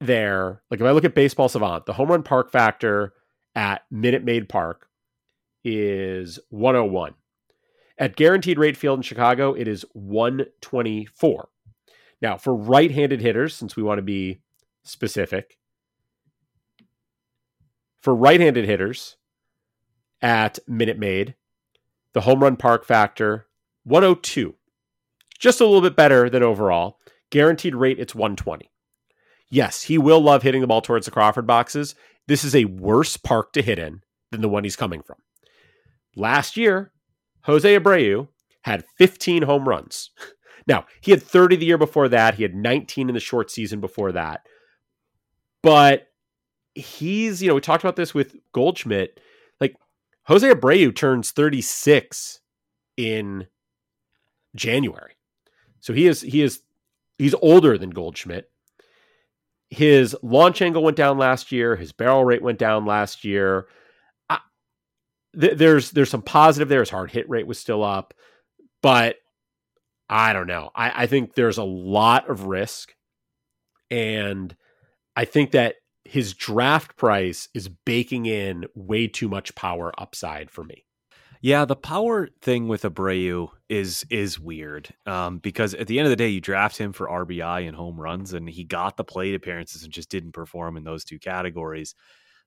[0.00, 3.14] there, like if I look at Baseball Savant, the home run park factor
[3.54, 4.88] at Minute Maid Park
[5.64, 7.14] is 101.
[7.98, 11.48] At Guaranteed Rate Field in Chicago, it is 124.
[12.20, 14.40] Now, for right handed hitters, since we want to be
[14.84, 15.58] specific,
[18.08, 19.18] for right handed hitters
[20.22, 21.34] at Minute Maid,
[22.14, 23.46] the home run park factor
[23.84, 24.54] 102.
[25.38, 27.00] Just a little bit better than overall.
[27.28, 28.72] Guaranteed rate, it's 120.
[29.50, 31.94] Yes, he will love hitting the ball towards the Crawford boxes.
[32.28, 34.00] This is a worse park to hit in
[34.30, 35.16] than the one he's coming from.
[36.16, 36.92] Last year,
[37.42, 38.28] Jose Abreu
[38.62, 40.12] had 15 home runs.
[40.66, 42.34] Now, he had 30 the year before that.
[42.34, 44.42] He had 19 in the short season before that.
[45.62, 46.08] But
[46.78, 49.20] he's, you know, we talked about this with Goldschmidt.
[49.60, 49.76] Like
[50.24, 52.40] Jose Abreu turns 36
[52.96, 53.46] in
[54.54, 55.14] January.
[55.80, 56.62] So he is he is
[57.18, 58.50] he's older than Goldschmidt.
[59.70, 63.68] His launch angle went down last year, his barrel rate went down last year
[65.38, 66.80] th- there's there's some positive there.
[66.80, 68.14] His hard hit rate was still up,
[68.82, 69.16] but
[70.08, 70.70] I don't know.
[70.74, 72.94] I, I think there's a lot of risk,
[73.90, 74.54] and
[75.16, 75.76] I think that
[76.08, 80.86] his draft price is baking in way too much power upside for me.
[81.42, 86.10] Yeah, the power thing with Abreu is is weird um, because at the end of
[86.10, 89.34] the day, you draft him for RBI and home runs, and he got the plate
[89.34, 91.94] appearances and just didn't perform in those two categories.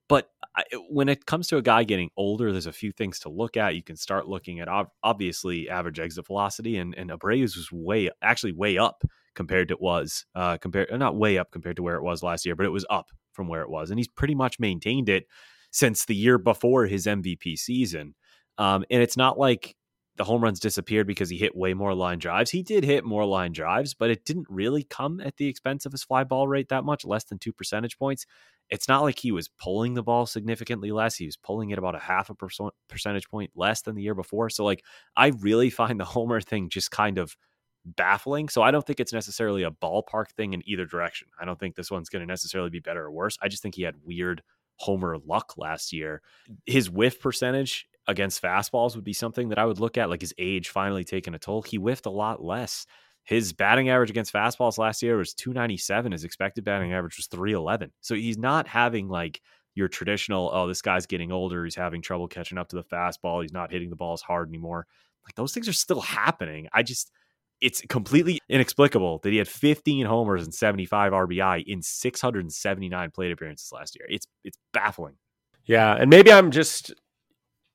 [0.08, 3.30] But I, when it comes to a guy getting older, there's a few things to
[3.30, 3.76] look at.
[3.76, 4.68] You can start looking at
[5.04, 9.04] obviously average exit velocity, and and Abreu's was way actually way up
[9.34, 12.24] compared to it was uh, compared uh, not way up compared to where it was
[12.24, 15.08] last year, but it was up from where it was, and he's pretty much maintained
[15.08, 15.26] it
[15.70, 18.14] since the year before his MVP season.
[18.58, 19.74] Um, and it's not like
[20.16, 22.50] the home runs disappeared because he hit way more line drives.
[22.50, 25.92] He did hit more line drives, but it didn't really come at the expense of
[25.92, 28.26] his fly ball rate that much, less than two percentage points.
[28.68, 31.16] It's not like he was pulling the ball significantly less.
[31.16, 32.34] He was pulling it about a half a
[32.88, 34.50] percentage point less than the year before.
[34.50, 34.84] So, like,
[35.16, 37.36] I really find the homer thing just kind of
[37.84, 38.48] baffling.
[38.48, 41.28] So, I don't think it's necessarily a ballpark thing in either direction.
[41.40, 43.38] I don't think this one's going to necessarily be better or worse.
[43.42, 44.42] I just think he had weird
[44.76, 46.22] homer luck last year.
[46.66, 50.34] His whiff percentage against fastballs would be something that I would look at, like his
[50.38, 51.62] age finally taking a toll.
[51.62, 52.86] He whiffed a lot less.
[53.24, 56.10] His batting average against fastballs last year was 297.
[56.10, 57.92] His expected batting average was 311.
[58.00, 59.40] So he's not having like
[59.74, 61.64] your traditional, oh, this guy's getting older.
[61.64, 63.42] He's having trouble catching up to the fastball.
[63.42, 64.86] He's not hitting the ball as hard anymore.
[65.24, 66.66] Like those things are still happening.
[66.72, 67.12] I just,
[67.62, 73.70] it's completely inexplicable that he had 15 homers and 75 RBI in 679 plate appearances
[73.72, 74.06] last year.
[74.10, 75.14] It's it's baffling.
[75.64, 76.92] Yeah, and maybe I'm just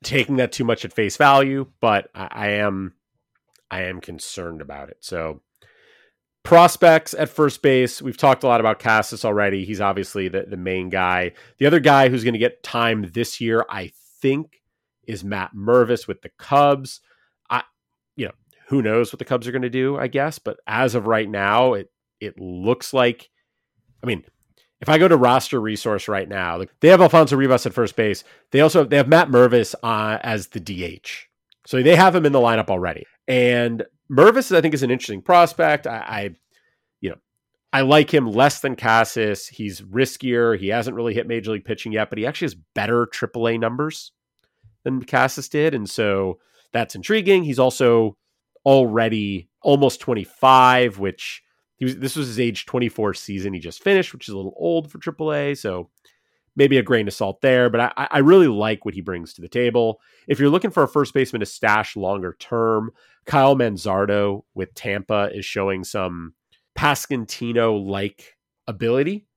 [0.03, 2.93] taking that too much at face value, but I, I am
[3.71, 4.97] I am concerned about it.
[4.99, 5.41] So
[6.43, 9.65] prospects at first base, we've talked a lot about Casas already.
[9.65, 11.31] He's obviously the, the main guy.
[11.59, 14.61] The other guy who's going to get time this year, I think,
[15.05, 17.01] is Matt Mervis with the Cubs.
[18.67, 21.29] Who knows what the Cubs are going to do, I guess, but as of right
[21.29, 21.89] now, it
[22.19, 23.29] it looks like
[24.03, 24.23] I mean,
[24.79, 28.23] if I go to roster resource right now, they have Alfonso Rivas at first base.
[28.51, 31.09] They also they have Matt Mervis uh, as the DH,
[31.65, 33.05] so they have him in the lineup already.
[33.27, 35.87] And Mervis, I think, is an interesting prospect.
[35.87, 36.35] I, I,
[37.01, 37.17] you know,
[37.73, 39.47] I like him less than Casas.
[39.47, 40.57] He's riskier.
[40.57, 44.11] He hasn't really hit major league pitching yet, but he actually has better AAA numbers
[44.83, 46.39] than Casas did, and so
[46.71, 47.43] that's intriguing.
[47.43, 48.15] He's also
[48.67, 51.41] already almost 25, which
[51.77, 54.53] he was this was his age 24 season he just finished, which is a little
[54.57, 55.57] old for AAA.
[55.57, 55.89] So
[56.57, 59.41] maybe a grain of salt there, but I, I really like what he brings to
[59.41, 60.01] the table.
[60.27, 62.91] If you're looking for a first baseman to stash longer term,
[63.25, 66.33] Kyle Manzardo with Tampa is showing some
[66.77, 68.35] Pasquantino like
[68.67, 69.27] ability.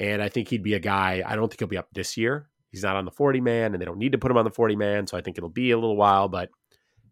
[0.00, 2.48] And I think he'd be a guy, I don't think he'll be up this year.
[2.70, 4.50] He's not on the 40 man, and they don't need to put him on the
[4.50, 5.06] 40 man.
[5.06, 6.48] So I think it'll be a little while, but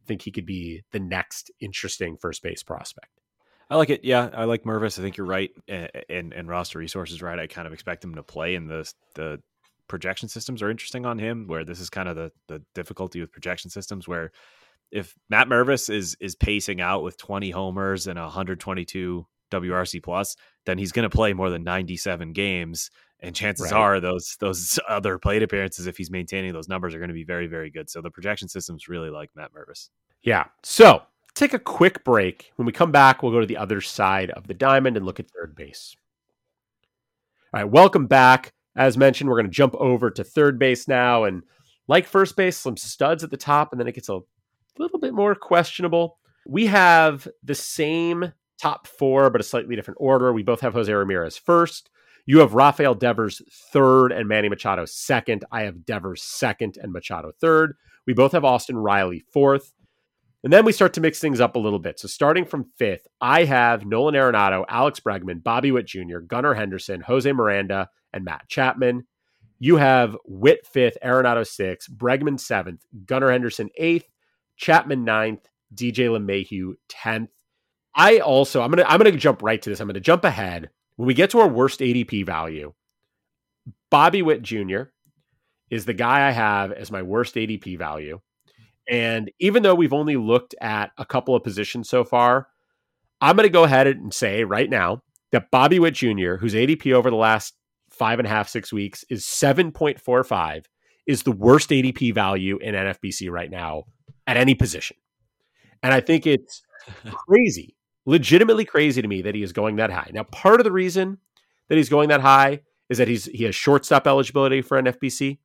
[0.06, 3.20] think he could be the next interesting first base prospect.
[3.70, 4.04] I like it.
[4.04, 4.98] Yeah, I like Mervis.
[4.98, 7.38] I think you're right, and and roster resources right.
[7.38, 9.40] I kind of expect him to play, and the the
[9.86, 11.46] projection systems are interesting on him.
[11.46, 14.32] Where this is kind of the the difficulty with projection systems, where
[14.90, 20.36] if Matt Mervis is is pacing out with 20 homers and 122 WRC plus,
[20.66, 22.90] then he's going to play more than 97 games,
[23.22, 23.78] and chances right.
[23.78, 27.24] are those those other plate appearances, if he's maintaining those numbers, are going to be
[27.24, 27.90] very very good.
[27.90, 29.90] So the projection systems really like Matt Mervis.
[30.22, 30.44] Yeah.
[30.62, 31.02] So
[31.34, 32.52] take a quick break.
[32.56, 35.20] When we come back, we'll go to the other side of the diamond and look
[35.20, 35.96] at third base.
[37.52, 38.52] All right, welcome back.
[38.76, 41.24] As mentioned, we're going to jump over to third base now.
[41.24, 41.42] And
[41.88, 44.20] like first base, some studs at the top, and then it gets a
[44.78, 46.18] little bit more questionable.
[46.46, 50.32] We have the same top four, but a slightly different order.
[50.32, 51.90] We both have Jose Ramirez first.
[52.26, 53.42] You have Rafael Devers
[53.72, 55.44] third and Manny Machado second.
[55.50, 57.76] I have Devers second and Machado third.
[58.06, 59.72] We both have Austin Riley fourth.
[60.42, 62.00] And then we start to mix things up a little bit.
[62.00, 67.02] So starting from fifth, I have Nolan Arenado, Alex Bregman, Bobby Witt Jr., Gunnar Henderson,
[67.02, 69.06] Jose Miranda, and Matt Chapman.
[69.58, 74.08] You have Witt fifth, Arenado sixth, Bregman seventh, Gunnar Henderson eighth,
[74.56, 77.30] Chapman ninth, DJ LeMahieu tenth.
[77.94, 79.80] I also I'm gonna I'm gonna jump right to this.
[79.80, 80.70] I'm gonna jump ahead.
[81.00, 82.74] When we get to our worst ADP value,
[83.90, 84.82] Bobby Witt Jr.
[85.70, 88.20] is the guy I have as my worst ADP value.
[88.86, 92.48] And even though we've only looked at a couple of positions so far,
[93.18, 96.92] I'm going to go ahead and say right now that Bobby Witt Jr., whose ADP
[96.92, 97.54] over the last
[97.88, 100.66] five and a half, six weeks is 7.45,
[101.06, 103.84] is the worst ADP value in NFBC right now
[104.26, 104.98] at any position.
[105.82, 106.60] And I think it's
[107.26, 107.74] crazy,
[108.06, 110.10] legitimately crazy to me that he is going that high.
[110.12, 111.18] Now, part of the reason
[111.68, 115.38] that he's going that high is that he's he has shortstop eligibility for NFBC.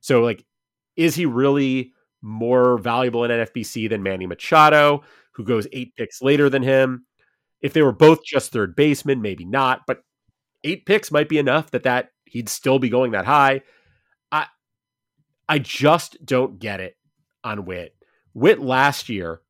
[0.00, 0.44] So, like,
[0.96, 1.92] is he really
[2.22, 7.04] more valuable in NFBC than Manny Machado, who goes eight picks later than him.
[7.60, 10.02] If they were both just third baseman, maybe not, but
[10.64, 13.62] eight picks might be enough that that he'd still be going that high.
[14.30, 14.46] I
[15.48, 16.96] I just don't get it
[17.44, 17.94] on Witt.
[18.34, 19.40] Witt last year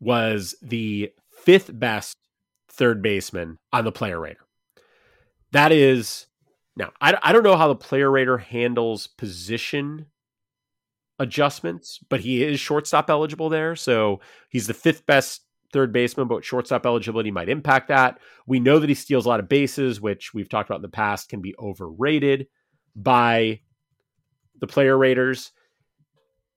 [0.00, 1.12] was the
[1.44, 2.16] fifth best
[2.68, 4.46] third baseman on the player rater.
[5.52, 6.26] That is
[6.76, 10.06] now I, I don't know how the player rater handles position
[11.18, 13.76] adjustments, but he is shortstop eligible there.
[13.76, 18.18] So he's the fifth best third baseman, but shortstop eligibility might impact that.
[18.46, 20.88] We know that he steals a lot of bases, which we've talked about in the
[20.88, 22.48] past can be overrated
[22.96, 23.60] by
[24.60, 25.52] the player raters.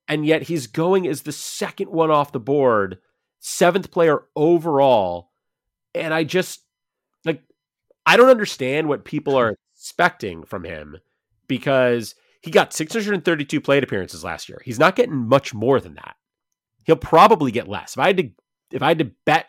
[0.08, 3.00] And yet he's going as the second one off the board,
[3.44, 5.30] seventh player overall.
[5.94, 6.62] And I just
[7.26, 7.44] like,
[8.06, 10.98] I don't understand what people are expecting from him
[11.48, 14.62] because he got 632 plate appearances last year.
[14.64, 16.16] He's not getting much more than that.
[16.86, 17.94] He'll probably get less.
[17.94, 18.30] If I had to
[18.72, 19.48] if I had to bet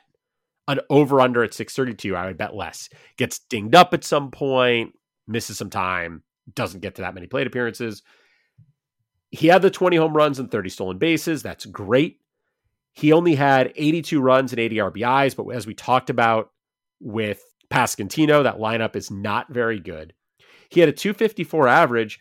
[0.66, 2.88] an over under at 632, I would bet less.
[3.16, 4.92] Gets dinged up at some point,
[5.26, 8.02] misses some time, doesn't get to that many plate appearances.
[9.30, 11.42] He had the 20 home runs and 30 stolen bases.
[11.42, 12.18] That's great.
[12.94, 16.50] He only had 82 runs and 80 RBIs, but as we talked about
[17.00, 20.14] with Pasquantino, that lineup is not very good.
[20.68, 22.20] He had a 254 average,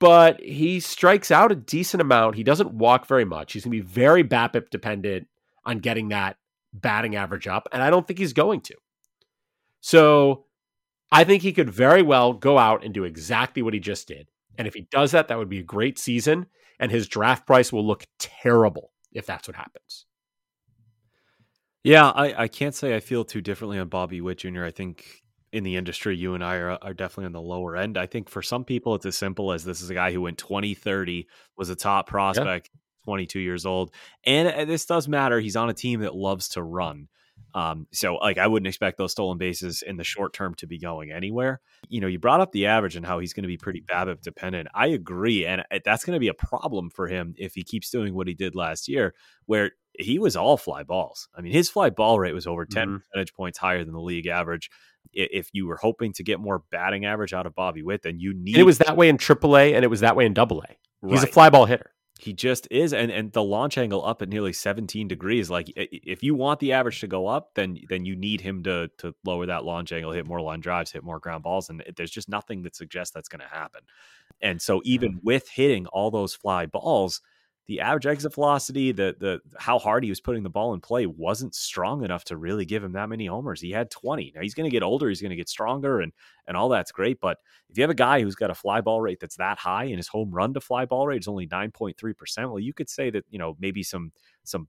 [0.00, 2.34] but he strikes out a decent amount.
[2.34, 3.52] He doesn't walk very much.
[3.52, 5.28] He's going to be very BABIP dependent
[5.64, 6.36] on getting that
[6.72, 8.74] batting average up, and I don't think he's going to.
[9.80, 10.44] So
[11.12, 14.28] I think he could very well go out and do exactly what he just did.
[14.58, 16.46] And if he does that, that would be a great season,
[16.80, 20.06] and his draft price will look terrible if that's what happens.
[21.82, 24.64] Yeah, I, I can't say I feel too differently on Bobby Witt Jr.
[24.64, 27.96] I think in the industry, you and I are, are definitely on the lower end.
[27.98, 30.36] I think for some people, it's as simple as this is a guy who in
[30.36, 32.78] 2030 was a top prospect, yeah.
[33.04, 33.92] 22 years old.
[34.24, 35.40] And uh, this does matter.
[35.40, 37.08] He's on a team that loves to run.
[37.54, 40.78] Um, so like I wouldn't expect those stolen bases in the short term to be
[40.78, 41.60] going anywhere.
[41.88, 44.22] You know, you brought up the average and how he's going to be pretty BABIP
[44.22, 44.68] dependent.
[44.74, 47.90] I agree, and uh, that's going to be a problem for him if he keeps
[47.90, 49.14] doing what he did last year,
[49.46, 51.28] where he was all fly balls.
[51.36, 52.96] I mean, his fly ball rate was over 10 mm-hmm.
[52.96, 54.70] percentage points higher than the league average
[55.12, 58.34] if you were hoping to get more batting average out of Bobby Witt, then you
[58.34, 58.54] need.
[58.54, 60.76] And it was that way in AAA, and it was that way in Double A.
[61.08, 61.28] He's right.
[61.28, 61.92] a fly ball hitter.
[62.20, 65.48] He just is, and and the launch angle up at nearly 17 degrees.
[65.48, 68.90] Like if you want the average to go up, then then you need him to
[68.98, 72.10] to lower that launch angle, hit more line drives, hit more ground balls, and there's
[72.10, 73.80] just nothing that suggests that's going to happen.
[74.42, 77.22] And so even with hitting all those fly balls,
[77.66, 81.06] the average exit velocity, the the how hard he was putting the ball in play
[81.06, 83.60] wasn't strong enough to really give him that many homers.
[83.60, 84.32] He had 20.
[84.34, 86.12] Now he's going to get older, he's going to get stronger and
[86.46, 87.38] and all that's great, but
[87.68, 89.96] if you have a guy who's got a fly ball rate that's that high and
[89.96, 93.24] his home run to fly ball rate is only 9.3%, well you could say that,
[93.30, 94.12] you know, maybe some
[94.44, 94.66] some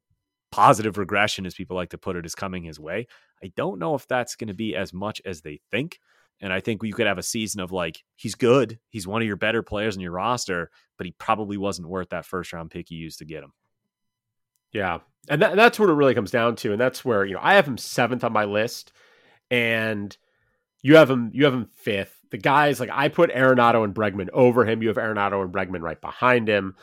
[0.51, 3.07] positive regression as people like to put it is coming his way.
[3.43, 5.99] I don't know if that's going to be as much as they think.
[6.41, 8.79] And I think you could have a season of like, he's good.
[8.89, 12.25] He's one of your better players in your roster, but he probably wasn't worth that
[12.25, 13.53] first round pick you used to get him.
[14.73, 14.99] Yeah.
[15.29, 16.71] And that, that's what it really comes down to.
[16.71, 18.91] And that's where, you know, I have him seventh on my list
[19.51, 20.15] and
[20.81, 22.17] you have him, you have him fifth.
[22.31, 24.81] The guys like I put Arenado and Bregman over him.
[24.81, 26.75] You have Arenado and Bregman right behind him.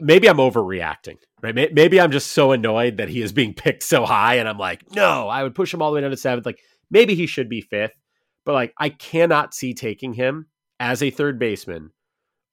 [0.00, 1.54] Maybe I'm overreacting, right?
[1.54, 4.36] Maybe I'm just so annoyed that he is being picked so high.
[4.36, 6.46] And I'm like, no, I would push him all the way down to seventh.
[6.46, 6.60] Like
[6.90, 7.92] maybe he should be fifth
[8.44, 10.46] but like I cannot see taking him
[10.80, 11.90] as a third baseman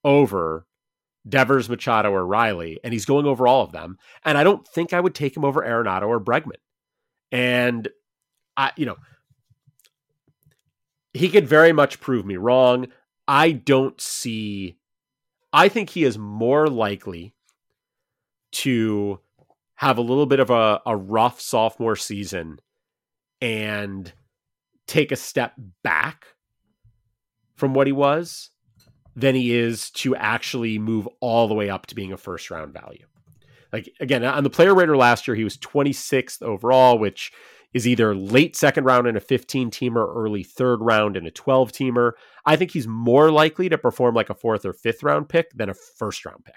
[0.03, 0.65] over
[1.27, 3.97] Devers, Machado, or Riley, and he's going over all of them.
[4.23, 6.53] And I don't think I would take him over Arenado or Bregman.
[7.31, 7.87] And
[8.55, 8.95] I, you know,
[11.13, 12.87] he could very much prove me wrong.
[13.27, 14.77] I don't see.
[15.51, 17.33] I think he is more likely
[18.51, 19.19] to
[19.75, 22.57] have a little bit of a, a rough sophomore season
[23.41, 24.11] and
[24.89, 26.25] take a step back
[27.55, 28.49] from what he was
[29.15, 32.73] than he is to actually move all the way up to being a first round
[32.73, 33.05] value.
[33.71, 37.31] Like again, on the player rater last year, he was 26th overall, which
[37.73, 41.71] is either late second round in a 15 teamer, early third round in a 12
[41.71, 42.13] teamer.
[42.45, 45.69] I think he's more likely to perform like a fourth or fifth round pick than
[45.69, 46.55] a first round pick.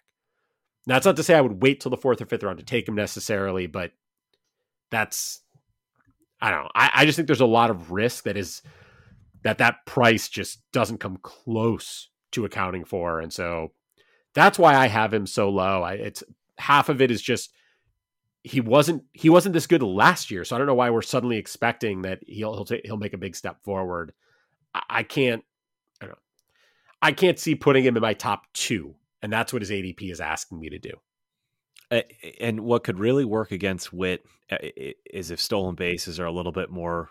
[0.87, 2.65] Now, that's not to say I would wait till the fourth or fifth round to
[2.65, 3.93] take him necessarily, but
[4.91, 5.42] that's
[6.43, 6.71] I don't know.
[6.75, 8.63] I, I just think there's a lot of risk that is
[9.45, 13.73] that that price just doesn't come close to accounting for, and so
[14.35, 15.83] that's why I have him so low.
[15.83, 16.25] I, it's
[16.59, 17.53] half of it is just
[18.43, 21.39] he wasn't he wasn't this good last year, so I don't know why we're suddenly
[21.39, 24.13] expecting that he'll he'll, take, he'll make a big step forward.
[24.75, 25.45] I, I can't
[26.01, 26.19] I don't know.
[27.01, 30.21] I can't see putting him in my top two, and that's what his ADP is
[30.21, 30.91] asking me to do
[32.41, 34.57] and what could really work against Witt uh,
[35.11, 37.11] is if stolen bases are a little bit more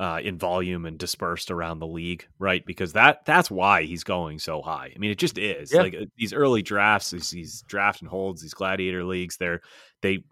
[0.00, 2.64] uh, in volume and dispersed around the league, right?
[2.66, 4.92] Because that that's why he's going so high.
[4.94, 5.72] I mean, it just is.
[5.72, 5.82] Yeah.
[5.82, 9.60] Like uh, these early drafts, these, these draft and holds, these gladiator leagues, they're
[10.00, 10.24] they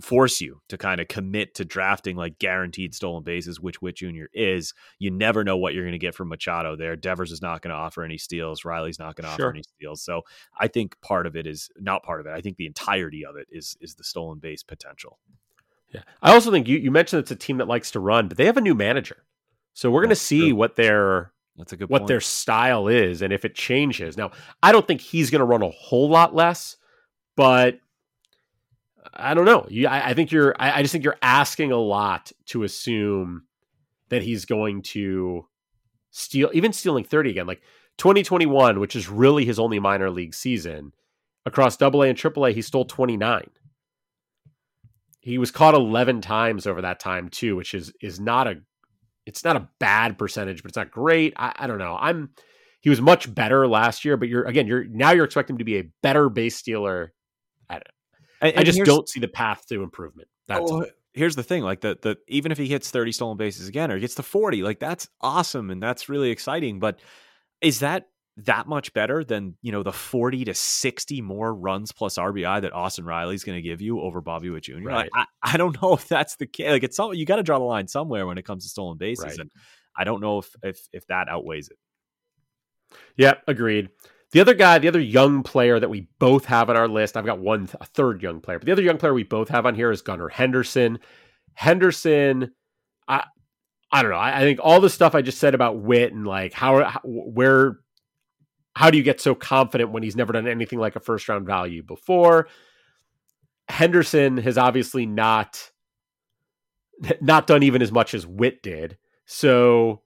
[0.00, 4.24] force you to kind of commit to drafting like guaranteed stolen bases, which Witt Jr.
[4.32, 4.72] is.
[4.98, 6.96] You never know what you're going to get from Machado there.
[6.96, 8.64] Devers is not going to offer any steals.
[8.64, 9.46] Riley's not going to sure.
[9.46, 10.02] offer any steals.
[10.02, 10.22] So
[10.58, 12.32] I think part of it is not part of it.
[12.32, 15.18] I think the entirety of it is is the stolen base potential.
[15.92, 16.02] Yeah.
[16.22, 18.46] I also think you, you mentioned it's a team that likes to run, but they
[18.46, 19.24] have a new manager.
[19.74, 20.54] So we're going to see true.
[20.54, 22.08] what their that's a good what point.
[22.08, 24.16] their style is and if it changes.
[24.16, 24.30] Now,
[24.62, 26.76] I don't think he's going to run a whole lot less,
[27.36, 27.78] but
[29.14, 29.66] I don't know.
[29.68, 30.54] You, I, I think you're.
[30.58, 33.44] I, I, just think you're asking a lot to assume
[34.08, 35.46] that he's going to
[36.10, 37.46] steal, even stealing thirty again.
[37.46, 37.62] Like
[37.98, 40.92] 2021, which is really his only minor league season
[41.44, 43.48] across Double A and Triple A, he stole 29.
[45.20, 48.60] He was caught 11 times over that time too, which is is not a.
[49.24, 51.32] It's not a bad percentage, but it's not great.
[51.36, 51.96] I, I don't know.
[52.00, 52.30] I'm.
[52.80, 54.66] He was much better last year, but you're again.
[54.66, 57.12] You're now you're expecting him to be a better base stealer
[58.42, 60.28] and, I just don't see the path to improvement.
[60.48, 63.68] That's oh, here's the thing: like the the even if he hits 30 stolen bases
[63.68, 66.78] again or gets to 40, like that's awesome and that's really exciting.
[66.78, 67.00] But
[67.60, 72.16] is that that much better than you know the 40 to 60 more runs plus
[72.16, 74.78] RBI that Austin Riley's going to give you over Bobby Witt Jr.
[74.82, 75.10] Right.
[75.14, 76.70] Like, I, I don't know if that's the case.
[76.70, 78.98] Like it's some, you got to draw the line somewhere when it comes to stolen
[78.98, 79.38] bases, right.
[79.38, 79.50] and
[79.96, 81.76] I don't know if if if that outweighs it.
[83.16, 83.90] Yeah, agreed.
[84.32, 87.26] The other guy, the other young player that we both have on our list, I've
[87.26, 89.74] got one, a third young player, but the other young player we both have on
[89.74, 90.98] here is Gunnar Henderson.
[91.52, 92.52] Henderson,
[93.06, 93.24] I,
[93.92, 94.16] I don't know.
[94.16, 97.00] I, I think all the stuff I just said about Witt and like how, how,
[97.04, 97.80] where,
[98.74, 101.46] how do you get so confident when he's never done anything like a first round
[101.46, 102.48] value before?
[103.68, 105.70] Henderson has obviously not,
[107.20, 108.96] not done even as much as Witt did.
[109.26, 110.02] So,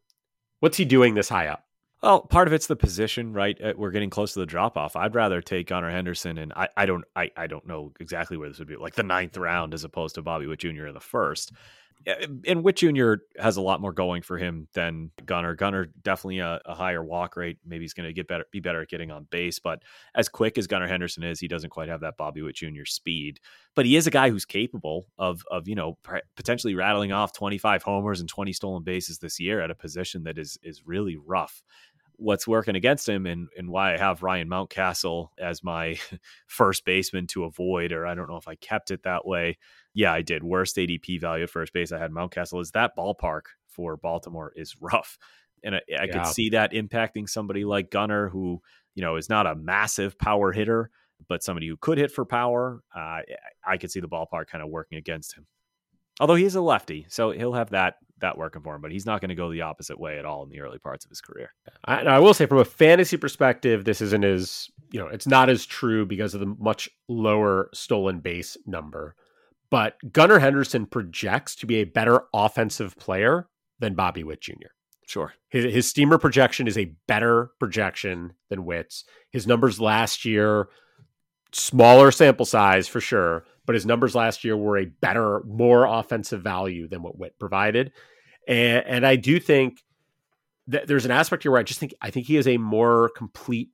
[0.58, 1.65] what's he doing this high up?
[2.06, 3.60] Well, part of it's the position, right?
[3.60, 4.94] Uh, we're getting close to the drop off.
[4.94, 8.48] I'd rather take Gunnar Henderson, and I, I don't, I, I don't know exactly where
[8.48, 10.86] this would be, like the ninth round as opposed to Bobby Witt Jr.
[10.86, 11.50] in the first.
[12.46, 13.14] And Witt Jr.
[13.36, 15.56] has a lot more going for him than Gunnar.
[15.56, 17.58] Gunnar definitely a, a higher walk rate.
[17.66, 19.58] Maybe he's going to get better, be better at getting on base.
[19.58, 19.82] But
[20.14, 22.84] as quick as Gunnar Henderson is, he doesn't quite have that Bobby Witt Jr.
[22.84, 23.40] speed.
[23.74, 25.98] But he is a guy who's capable of, of you know,
[26.36, 30.38] potentially rattling off 25 homers and 20 stolen bases this year at a position that
[30.38, 31.60] is is really rough
[32.18, 35.98] what's working against him and, and why I have Ryan Mountcastle as my
[36.46, 39.58] first baseman to avoid, or I don't know if I kept it that way.
[39.94, 40.42] Yeah, I did.
[40.42, 41.92] Worst ADP value at first base.
[41.92, 42.60] I had Mountcastle.
[42.60, 43.42] Is that ballpark
[43.76, 45.18] for Baltimore is rough.
[45.62, 46.06] And I, I yeah.
[46.06, 48.60] could see that impacting somebody like Gunnar, who,
[48.94, 50.90] you know, is not a massive power hitter,
[51.28, 52.82] but somebody who could hit for power.
[52.94, 53.20] Uh,
[53.64, 55.46] I could see the ballpark kind of working against him.
[56.18, 59.06] Although he is a lefty, so he'll have that that working for him, but he's
[59.06, 61.20] not going to go the opposite way at all in the early parts of his
[61.20, 61.52] career.
[61.84, 65.50] I, I, will say, from a fantasy perspective, this isn't as you know, it's not
[65.50, 69.14] as true because of the much lower stolen base number.
[69.70, 73.48] But Gunnar Henderson projects to be a better offensive player
[73.78, 74.70] than Bobby Witt Jr.
[75.06, 75.34] Sure.
[75.48, 79.04] His, his steamer projection is a better projection than Witt's.
[79.30, 80.68] His numbers last year,
[81.52, 86.42] smaller sample size for sure, but his numbers last year were a better, more offensive
[86.42, 87.92] value than what Witt provided.
[88.48, 89.82] And, and I do think
[90.68, 93.10] that there's an aspect here where I just think I think he is a more
[93.16, 93.70] complete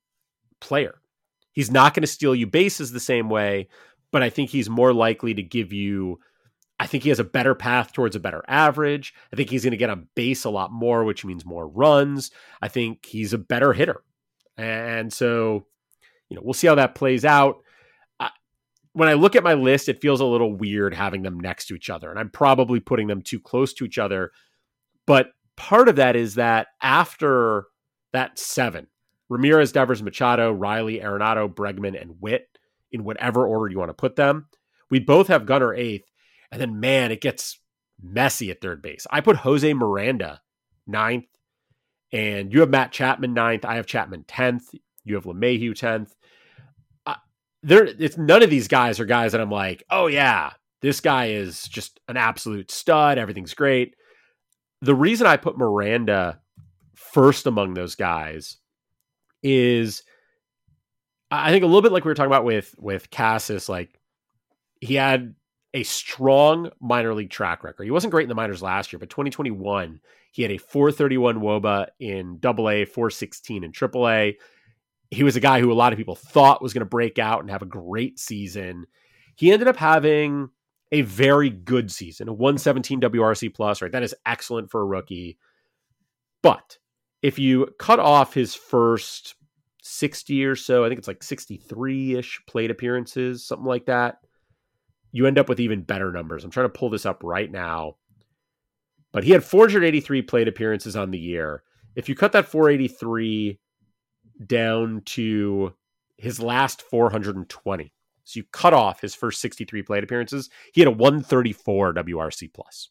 [0.60, 1.00] player.
[1.52, 3.68] He's not going to steal you bases the same way,
[4.10, 6.18] but I think he's more likely to give you.
[6.80, 9.14] I think he has a better path towards a better average.
[9.32, 12.30] I think he's going to get on base a lot more, which means more runs.
[12.60, 14.02] I think he's a better hitter.
[14.56, 15.66] And so,
[16.28, 17.62] you know, we'll see how that plays out
[18.94, 21.74] when I look at my list, it feels a little weird having them next to
[21.74, 22.10] each other.
[22.10, 24.32] And I'm probably putting them too close to each other.
[25.06, 27.66] But part of that is that after
[28.12, 28.88] that seven,
[29.28, 32.48] Ramirez, Devers, Machado, Riley, Arenado, Bregman, and Witt,
[32.90, 34.48] in whatever order you want to put them,
[34.90, 36.10] we both have Gunnar eighth.
[36.50, 37.58] And then, man, it gets
[38.02, 39.06] messy at third base.
[39.10, 40.42] I put Jose Miranda
[40.86, 41.24] ninth,
[42.12, 43.64] and you have Matt Chapman ninth.
[43.64, 44.74] I have Chapman 10th.
[45.04, 46.12] You have LeMahieu 10th
[47.62, 51.26] there it's none of these guys are guys that I'm like, oh yeah, this guy
[51.26, 53.18] is just an absolute stud.
[53.18, 53.94] Everything's great.
[54.80, 56.40] The reason I put Miranda
[56.94, 58.56] first among those guys
[59.42, 60.02] is
[61.30, 63.98] I think a little bit like we were talking about with with Casas, like
[64.80, 65.34] he had
[65.74, 67.84] a strong minor league track record.
[67.84, 70.00] He wasn't great in the minors last year, but 2021,
[70.32, 74.36] he had a 431 WOBA in double A, 416 in triple A
[75.12, 77.42] he was a guy who a lot of people thought was going to break out
[77.42, 78.86] and have a great season.
[79.36, 80.48] He ended up having
[80.90, 83.92] a very good season, a 117 WRC plus, right?
[83.92, 85.36] That is excellent for a rookie.
[86.42, 86.78] But
[87.20, 89.34] if you cut off his first
[89.82, 94.16] 60 or so, I think it's like 63 ish plate appearances, something like that,
[95.12, 96.42] you end up with even better numbers.
[96.42, 97.96] I'm trying to pull this up right now.
[99.12, 101.64] But he had 483 plate appearances on the year.
[101.96, 103.58] If you cut that 483
[104.46, 105.74] down to
[106.16, 107.92] his last 420.
[108.24, 110.48] So you cut off his first 63 plate appearances.
[110.72, 112.90] He had a 134 WRC plus.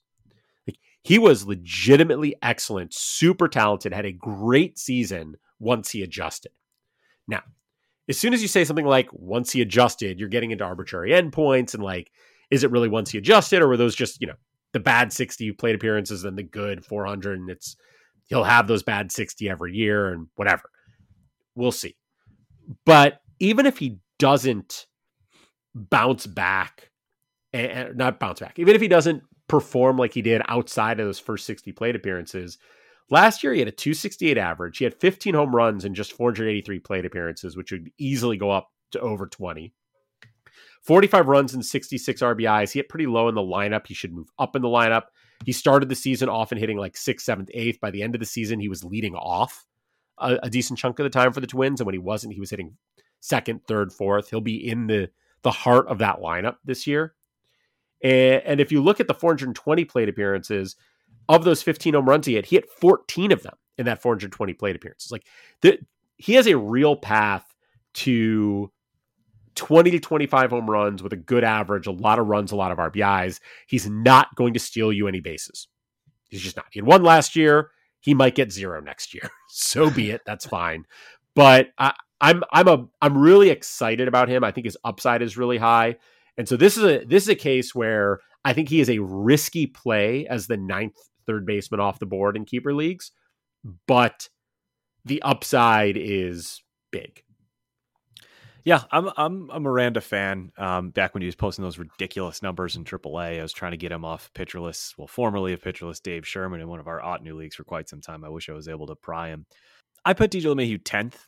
[0.67, 6.51] Like he was legitimately excellent, super talented, had a great season once he adjusted.
[7.27, 7.43] Now,
[8.09, 11.73] as soon as you say something like once he adjusted, you're getting into arbitrary endpoints
[11.73, 12.11] and like,
[12.49, 14.35] is it really once he adjusted, or were those just, you know,
[14.73, 17.75] the bad 60 plate appearances and the good 400 and it's
[18.27, 20.63] he'll have those bad 60 every year and whatever.
[21.55, 21.95] We'll see.
[22.85, 24.85] But even if he doesn't
[25.73, 26.89] bounce back,
[27.53, 31.19] and not bounce back, even if he doesn't perform like he did outside of those
[31.19, 32.57] first 60 plate appearances,
[33.09, 34.77] last year he had a 268 average.
[34.77, 38.69] He had 15 home runs and just 483 plate appearances, which would easily go up
[38.91, 39.73] to over 20.
[40.83, 42.71] 45 runs and 66 RBIs.
[42.71, 43.85] He hit pretty low in the lineup.
[43.85, 45.03] He should move up in the lineup.
[45.45, 47.79] He started the season often hitting like sixth, seventh, eighth.
[47.79, 49.65] By the end of the season, he was leading off
[50.17, 52.39] a, a decent chunk of the time for the Twins, and when he wasn't, he
[52.39, 52.77] was hitting
[53.19, 54.29] second, third, fourth.
[54.29, 55.09] He'll be in the
[55.43, 57.15] the heart of that lineup this year.
[58.03, 60.75] And, and if you look at the 420 plate appearances,
[61.29, 64.53] of those 15 home runs he hit, he hit 14 of them in that 420
[64.53, 65.11] plate appearances.
[65.11, 65.25] Like
[65.61, 65.79] the,
[66.17, 67.45] he has a real path
[67.93, 68.71] to
[69.55, 72.71] 20 to 25 home runs with a good average, a lot of runs, a lot
[72.71, 73.39] of RBIs.
[73.67, 75.67] He's not going to steal you any bases.
[76.29, 76.65] He's just not.
[76.71, 77.71] He had one last year
[78.01, 79.29] he might get zero next year.
[79.49, 80.21] so be it.
[80.25, 80.85] That's fine.
[81.35, 84.43] But I, I'm I'm a I'm really excited about him.
[84.43, 85.95] I think his upside is really high.
[86.37, 88.99] And so this is a this is a case where I think he is a
[88.99, 93.11] risky play as the ninth third baseman off the board in keeper leagues,
[93.87, 94.29] but
[95.05, 97.23] the upside is big.
[98.63, 100.51] Yeah, I'm I'm a Miranda fan.
[100.57, 103.77] Um, back when he was posting those ridiculous numbers in AAA, I was trying to
[103.77, 106.87] get him off Pitcher List, well, formerly of Pitcher List Dave Sherman in one of
[106.87, 108.23] our Ottoneu leagues for quite some time.
[108.23, 109.45] I wish I was able to pry him.
[110.05, 111.27] I put DJ LeMahieu tenth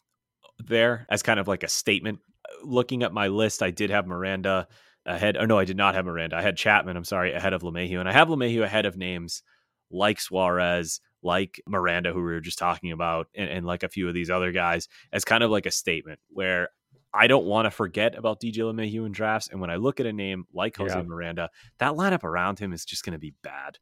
[0.59, 2.19] there as kind of like a statement.
[2.63, 4.67] Looking at my list, I did have Miranda
[5.05, 5.37] ahead.
[5.37, 6.35] Oh no, I did not have Miranda.
[6.35, 6.97] I had Chapman.
[6.97, 9.41] I'm sorry, ahead of LeMahieu, and I have LeMahieu ahead of names
[9.89, 14.07] like Suarez, like Miranda, who we were just talking about, and, and like a few
[14.07, 16.69] of these other guys, as kind of like a statement where
[17.13, 19.47] I don't want to forget about DJ LeMahieu in drafts.
[19.49, 21.03] And when I look at a name like Jose yeah.
[21.03, 23.77] Miranda, that lineup around him is just going to be bad.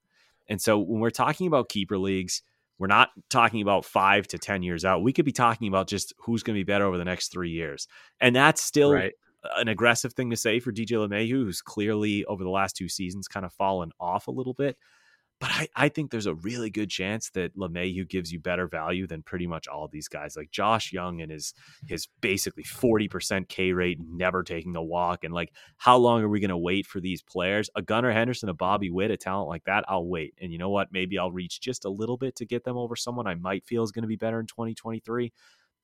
[0.49, 2.41] And so when we're talking about keeper leagues,
[2.77, 5.03] we're not talking about five to 10 years out.
[5.03, 7.51] We could be talking about just who's going to be better over the next three
[7.51, 7.87] years.
[8.19, 9.13] And that's still right.
[9.55, 13.27] an aggressive thing to say for DJ LeMahieu, who's clearly over the last two seasons
[13.27, 14.77] kind of fallen off a little bit.
[15.41, 19.07] But I, I think there's a really good chance that LeMahieu gives you better value
[19.07, 20.37] than pretty much all these guys.
[20.37, 21.55] Like Josh Jung and his
[21.87, 25.23] his basically 40% K rate, never taking a walk.
[25.23, 27.71] And like, how long are we going to wait for these players?
[27.75, 30.35] A Gunnar Henderson, a Bobby Witt, a talent like that, I'll wait.
[30.39, 30.89] And you know what?
[30.91, 33.81] Maybe I'll reach just a little bit to get them over someone I might feel
[33.83, 35.33] is going to be better in 2023.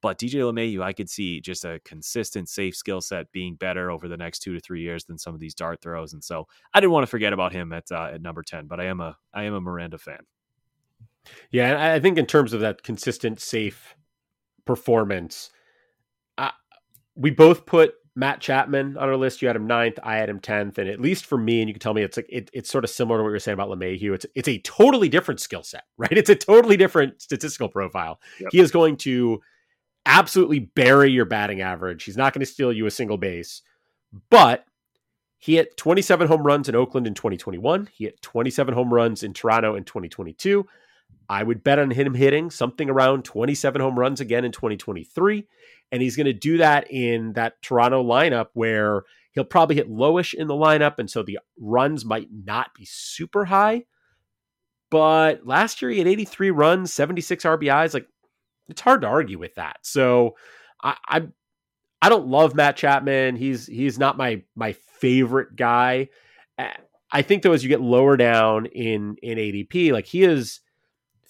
[0.02, 4.08] But DJ LeMahieu, I could see just a consistent, safe skill set being better over
[4.08, 6.14] the next two to three years than some of these dart throws.
[6.14, 8.68] And so I didn't want to forget about him at uh, at number ten.
[8.68, 10.20] But I am a I am a Miranda fan.
[11.52, 13.95] Yeah, I think in terms of that consistent, safe
[14.66, 15.50] performance,
[16.38, 16.52] uh,
[17.16, 19.41] we both put Matt Chapman on our list.
[19.41, 21.74] You had him ninth, I had him tenth, and at least for me, and you
[21.74, 23.70] can tell me it's like it, it's sort of similar to what you're saying about
[23.70, 24.14] LeMahieu.
[24.14, 26.12] It's it's a totally different skill set, right?
[26.18, 28.20] It's a totally different statistical profile.
[28.39, 28.50] Yep.
[28.52, 29.39] He is going to
[30.08, 32.05] absolutely bury your batting average.
[32.05, 33.62] He's not going to steal you a single base,
[34.30, 34.66] but
[35.38, 37.89] he hit 27 home runs in Oakland in 2021.
[37.93, 40.66] He hit 27 home runs in Toronto in 2022.
[41.30, 45.45] I would bet on him hitting something around 27 home runs again in 2023.
[45.91, 50.34] And he's going to do that in that Toronto lineup where he'll probably hit lowish
[50.34, 50.99] in the lineup.
[50.99, 53.86] And so the runs might not be super high.
[54.89, 57.93] But last year he had 83 runs, 76 RBIs.
[57.93, 58.08] Like
[58.70, 59.80] it's hard to argue with that.
[59.84, 60.36] So
[60.84, 61.28] I, I
[62.01, 63.36] I don't love Matt Chapman.
[63.36, 66.09] He's he's not my my favorite guy.
[67.11, 70.59] I think though as you get lower down in in ADP, like he is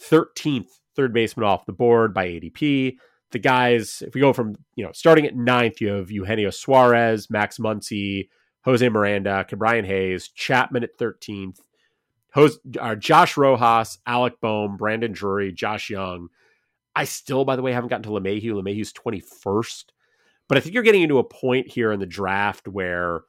[0.02, 2.98] 13th third baseman off the board by ADP.
[3.32, 7.30] The guys, if we go from you know starting at ninth, you have Eugenio Suarez,
[7.30, 8.30] Max Muncy,
[8.64, 11.60] Jose Miranda, Ke'Bryan Hayes, Chapman at 13th,
[12.34, 16.30] Jose, uh, Josh Rojas, Alec Bohm, Brandon Drury, Josh Jung.
[16.98, 18.54] I still, by the way, haven't gotten to LeMahieu.
[18.54, 19.84] LeMahieu's 21st.
[20.50, 23.22] But I think you're getting into a point here in the draft where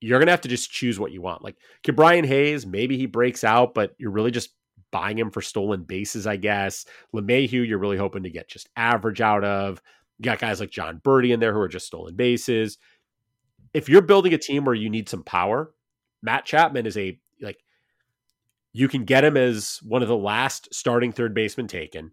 [0.00, 1.42] you're going to have to just choose what you want.
[1.42, 4.50] Like Brian Hayes, maybe he breaks out, but you're really just
[4.92, 6.84] buying him for stolen bases, I guess.
[7.12, 9.82] LeMahieu, you're really hoping to get just average out of.
[10.18, 12.78] You got guys like Jon Berti in there who are just stolen bases.
[13.74, 15.72] If you're building a team where you need some power,
[16.22, 17.58] Matt Chapman is a like
[18.72, 22.12] you can get him as one of the last starting third baseman taken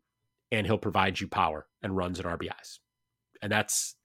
[0.57, 2.79] and he'll provide you power and runs and RBIs.
[3.41, 3.95] And that's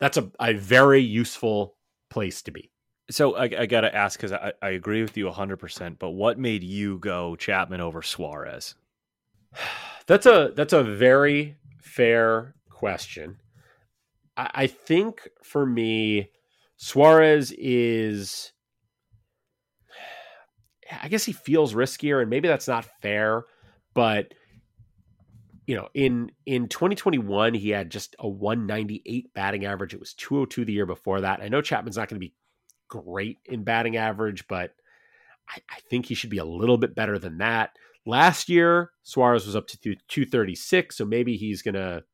[0.00, 1.76] that's a, a very useful
[2.10, 2.70] place to be.
[3.10, 6.38] So I, I got to ask because I, I agree with you 100%, but what
[6.38, 8.74] made you go Chapman over Suarez?
[10.06, 13.38] That's a that's a very fair question.
[14.36, 16.28] I, I think for me,
[16.76, 18.52] Suarez is
[21.02, 23.44] I guess he feels riskier, and maybe that's not fair,
[23.94, 24.34] but
[25.66, 29.94] you know, in in 2021, he had just a 198 batting average.
[29.94, 31.40] It was 202 the year before that.
[31.40, 32.34] I know Chapman's not going to be
[32.88, 34.72] great in batting average, but
[35.48, 37.70] I, I, think he should be a little bit better than that.
[38.06, 42.04] Last year, Suarez was up to 236, so maybe he's going to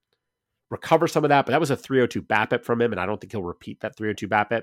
[0.70, 1.46] recover some of that.
[1.46, 3.96] But that was a 302 BABIP from him, and I don't think he'll repeat that
[3.96, 4.62] 302 BABIP.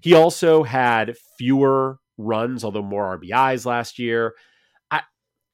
[0.00, 4.34] He also had fewer runs, although more RBIs last year.
[4.90, 5.02] I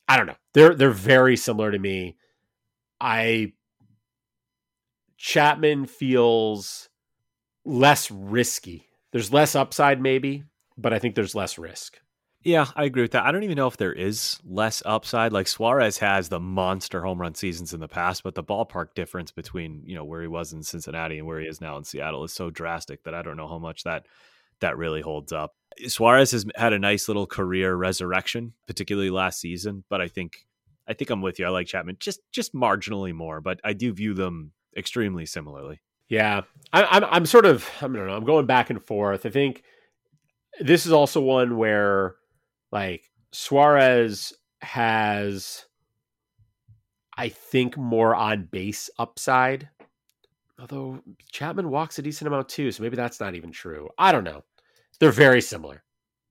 [0.09, 0.37] I don't know.
[0.55, 2.17] They're they're very similar to me.
[3.01, 3.53] I
[5.17, 6.89] Chapman feels
[7.65, 8.87] less risky.
[9.13, 10.45] There's less upside, maybe,
[10.79, 11.99] but I think there's less risk.
[12.43, 13.27] Yeah, I agree with that.
[13.27, 15.31] I don't even know if there is less upside.
[15.31, 19.31] Like Suarez has the monster home run seasons in the past, but the ballpark difference
[19.31, 22.25] between you know where he was in Cincinnati and where he is now in Seattle
[22.25, 24.07] is so drastic that I don't know how much that
[24.61, 25.55] that really holds up.
[25.87, 30.47] Suarez has had a nice little career resurrection, particularly last season, but I think
[30.91, 31.47] I think I'm with you.
[31.47, 35.81] I like Chapman just just marginally more, but I do view them extremely similarly.
[36.09, 38.09] Yeah, I, I'm I'm sort of I don't know.
[38.09, 39.25] I'm going back and forth.
[39.25, 39.63] I think
[40.61, 42.17] this is also one where
[42.73, 44.33] like Suarez
[44.63, 45.65] has,
[47.17, 49.69] I think, more on base upside.
[50.59, 53.89] Although Chapman walks a decent amount too, so maybe that's not even true.
[53.97, 54.43] I don't know.
[54.99, 55.85] They're very similar.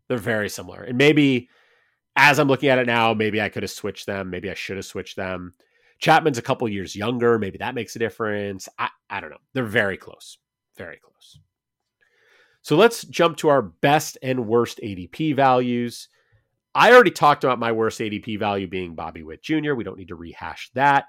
[0.10, 1.48] They're very similar, and maybe
[2.20, 4.30] as I'm looking at it now, maybe I could have switched them.
[4.30, 5.54] Maybe I should have switched them.
[6.00, 7.40] Chapman's a couple years younger.
[7.40, 8.68] Maybe that makes a difference.
[8.78, 9.38] I, I don't know.
[9.54, 10.38] They're very close.
[10.78, 11.40] Very close.
[12.62, 16.10] So let's jump to our best and worst ADP values.
[16.76, 19.74] I already talked about my worst ADP value being Bobby Witt Jr.
[19.74, 21.06] We don't need to rehash that.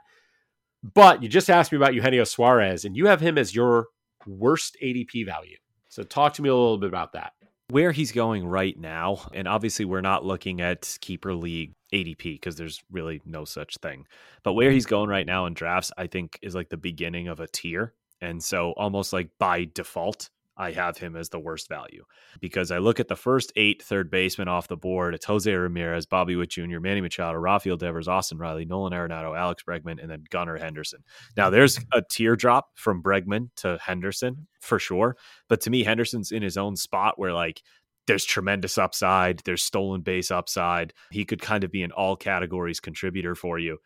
[0.82, 3.88] But you just asked me about Eugenio Suarez, and you have him as your
[4.26, 5.56] worst ADP value.
[5.88, 7.32] So talk to me a little bit about that.
[7.70, 12.56] Where he's going right now, and obviously we're not looking at keeper league ADP because
[12.56, 14.06] there's really no such thing.
[14.42, 14.74] But where mm-hmm.
[14.74, 17.94] he's going right now in drafts, I think is like the beginning of a tier.
[18.20, 20.30] And so almost like by default,
[20.60, 22.04] I have him as the worst value
[22.38, 25.14] because I look at the first eight third basemen off the board.
[25.14, 29.62] It's Jose Ramirez, Bobby Witt Jr., Manny Machado, Rafael Devers, Austin Riley, Nolan Arenado, Alex
[29.66, 31.02] Bregman, and then Gunnar Henderson.
[31.34, 31.54] Now, mm-hmm.
[31.54, 35.16] there's a teardrop from Bregman to Henderson for sure.
[35.48, 37.62] But to me, Henderson's in his own spot where like
[38.06, 40.92] there's tremendous upside, there's stolen base upside.
[41.10, 43.78] He could kind of be an all categories contributor for you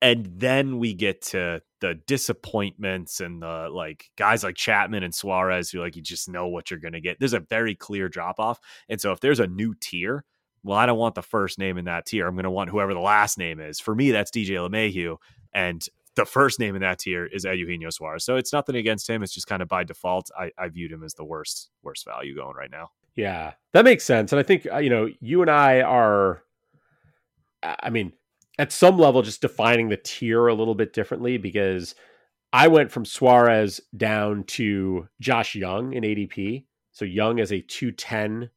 [0.00, 5.70] and then we get to the disappointments and the like guys like Chapman and Suarez
[5.70, 7.18] who like you just know what you're going to get.
[7.18, 8.60] There's a very clear drop off.
[8.88, 10.24] And so if there's a new tier,
[10.62, 12.26] well, I don't want the first name in that tier.
[12.26, 13.80] I'm going to want whoever the last name is.
[13.80, 15.16] For me, that's DJ LeMahieu.
[15.52, 15.84] And
[16.14, 18.24] the first name in that tier is Eugenio Suarez.
[18.24, 19.22] So it's nothing against him.
[19.22, 20.30] It's just kind of by default.
[20.36, 22.90] I, I viewed him as the worst, worst value going right now.
[23.14, 24.32] Yeah, that makes sense.
[24.32, 26.42] And I think, uh, you know, you and I are,
[27.62, 28.12] I mean,
[28.58, 31.94] at some level just defining the tier a little bit differently because
[32.52, 36.64] I went from Suarez down to Josh Jung in ADP.
[36.92, 38.50] So Jung is a 210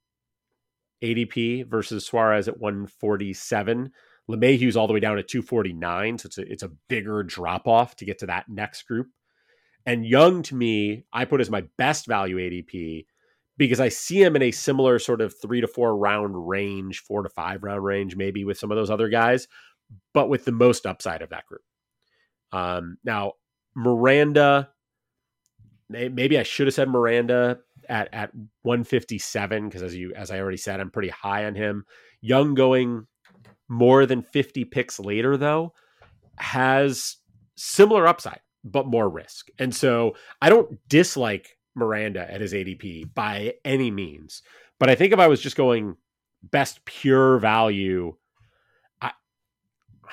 [1.04, 3.91] ADP versus Suarez at 147.
[4.30, 6.18] LeMahieu's all the way down at 249.
[6.18, 9.08] So it's a, it's a bigger drop off to get to that next group.
[9.86, 13.06] And Jung to me, I put as my best value ADP
[13.58, 17.24] because I see him in a similar sort of three to four round range, four
[17.24, 19.47] to five round range, maybe with some of those other guys,
[20.14, 21.62] but with the most upside of that group.
[22.52, 23.34] Um, now,
[23.76, 24.70] Miranda,
[25.89, 28.34] maybe I should have said Miranda at at
[28.64, 31.86] 157 because as you as I already said, I'm pretty high on him.
[32.22, 33.08] Jung going
[33.70, 35.74] more than 50 picks later though
[36.38, 37.18] has
[37.56, 39.50] similar upside but more risk.
[39.60, 44.42] And so I don't dislike Miranda at his ADP by any means.
[44.80, 45.96] But I think if I was just going
[46.44, 48.16] best pure value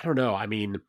[0.00, 0.34] I don't know.
[0.34, 0.80] I mean,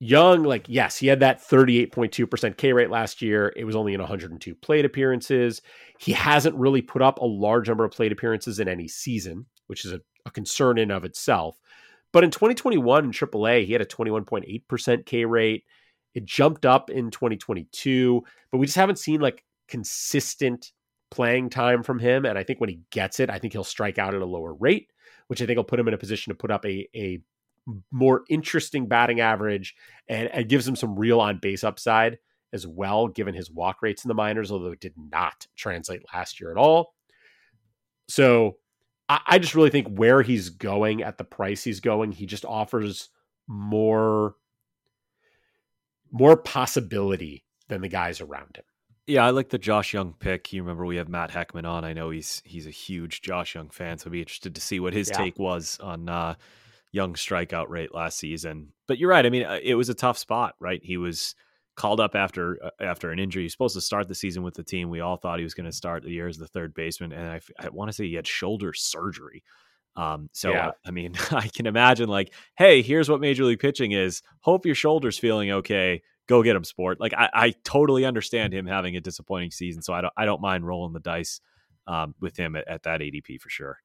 [0.00, 3.52] Jung, like, yes, he had that 38.2% K rate last year.
[3.56, 5.62] It was only in 102 plate appearances.
[5.98, 9.84] He hasn't really put up a large number of plate appearances in any season, which
[9.84, 11.58] is a, a concern in of itself.
[12.12, 15.64] But in 2021 in AAA, he had a 21.8% K rate.
[16.14, 20.72] It jumped up in 2022, but we just haven't seen like consistent
[21.10, 22.24] playing time from him.
[22.24, 24.54] And I think when he gets it, I think he'll strike out at a lower
[24.54, 24.90] rate,
[25.28, 27.20] which I think will put him in a position to put up a, a
[27.90, 29.74] more interesting batting average
[30.08, 32.18] and, and gives him some real on base upside
[32.52, 36.40] as well, given his walk rates in the minors, although it did not translate last
[36.40, 36.94] year at all.
[38.08, 38.56] So
[39.08, 42.44] I, I just really think where he's going at the price he's going, he just
[42.44, 43.10] offers
[43.46, 44.36] more
[46.10, 48.64] more possibility than the guys around him.
[49.06, 50.52] Yeah, I like the Josh Jung pick.
[50.52, 51.84] You remember we have Matt Heckman on.
[51.84, 54.80] I know he's he's a huge Josh Jung fan, so I'd be interested to see
[54.80, 55.18] what his yeah.
[55.18, 56.36] take was on uh,
[56.94, 58.72] Jung strikeout rate last season.
[58.86, 59.26] But you're right.
[59.26, 60.80] I mean, uh, it was a tough spot, right?
[60.80, 61.34] He was
[61.74, 63.42] called up after uh, after an injury.
[63.42, 64.90] He's supposed to start the season with the team.
[64.90, 67.28] We all thought he was going to start the year as the third baseman, and
[67.28, 69.42] I, I want to say he had shoulder surgery.
[69.96, 70.68] Um, so yeah.
[70.68, 74.22] uh, I mean, I can imagine like, hey, here's what Major League Pitching is.
[74.40, 76.00] Hope your shoulder's feeling okay.
[76.28, 77.00] Go get him, sport.
[77.00, 80.40] Like I, I totally understand him having a disappointing season, so I don't I don't
[80.40, 81.40] mind rolling the dice
[81.88, 83.80] um, with him at, at that ADP for sure.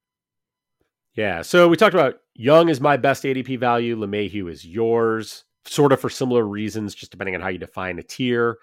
[1.16, 1.42] Yeah.
[1.42, 3.98] So we talked about Jung is my best ADP value.
[3.98, 8.04] LeMahieu is yours, sort of for similar reasons, just depending on how you define a
[8.04, 8.58] tier.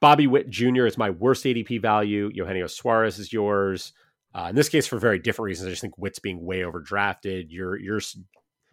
[0.00, 0.86] Bobby Witt Jr.
[0.86, 2.30] is my worst ADP value.
[2.34, 3.92] Eugenio Suarez is yours.
[4.34, 5.68] Uh, in this case, for very different reasons.
[5.68, 7.46] I just think Witt's being way overdrafted.
[7.48, 8.00] You're you're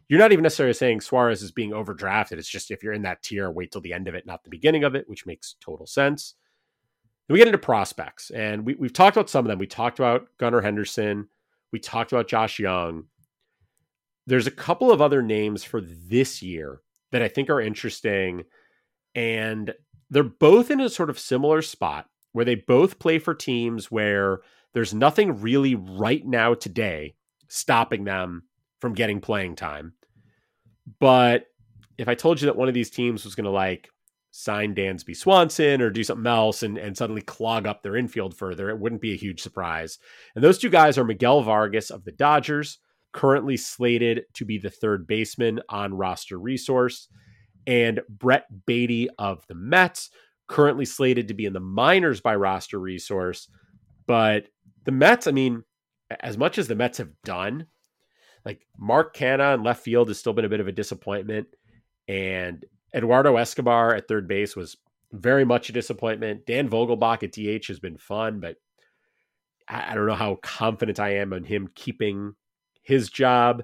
[0.09, 2.33] you're not even necessarily saying Suarez is being overdrafted.
[2.33, 4.49] It's just if you're in that tier, wait till the end of it, not the
[4.49, 6.33] beginning of it, which makes total sense.
[7.27, 9.59] Then we get into prospects, and we, we've talked about some of them.
[9.59, 11.29] We talked about Gunnar Henderson.
[11.71, 13.05] We talked about Josh Jung.
[14.27, 18.43] There's a couple of other names for this year that I think are interesting.
[19.15, 19.73] And
[20.09, 24.41] they're both in a sort of similar spot where they both play for teams where
[24.73, 27.15] there's nothing really right now today
[27.47, 28.43] stopping them
[28.79, 29.93] from getting playing time.
[30.99, 31.47] But
[31.97, 33.89] if I told you that one of these teams was going to like
[34.31, 38.69] sign Dansby Swanson or do something else and, and suddenly clog up their infield further,
[38.69, 39.99] it wouldn't be a huge surprise.
[40.35, 42.79] And those two guys are Miguel Vargas of the Dodgers,
[43.11, 47.09] currently slated to be the third baseman on roster resource,
[47.67, 50.09] and Brett Baty of the Mets,
[50.47, 53.49] currently slated to be in the minors by roster resource.
[54.07, 54.47] But
[54.85, 55.63] the Mets, I mean,
[56.21, 57.67] as much as the Mets have done,
[58.45, 61.47] like Mark Canha in left field has still been a bit of a disappointment,
[62.07, 64.77] and Eduardo Escobar at third base was
[65.11, 66.45] very much a disappointment.
[66.45, 68.57] Dan Vogelbach at DH has been fun, but
[69.67, 72.33] I, I don't know how confident I am in him keeping
[72.81, 73.63] his job.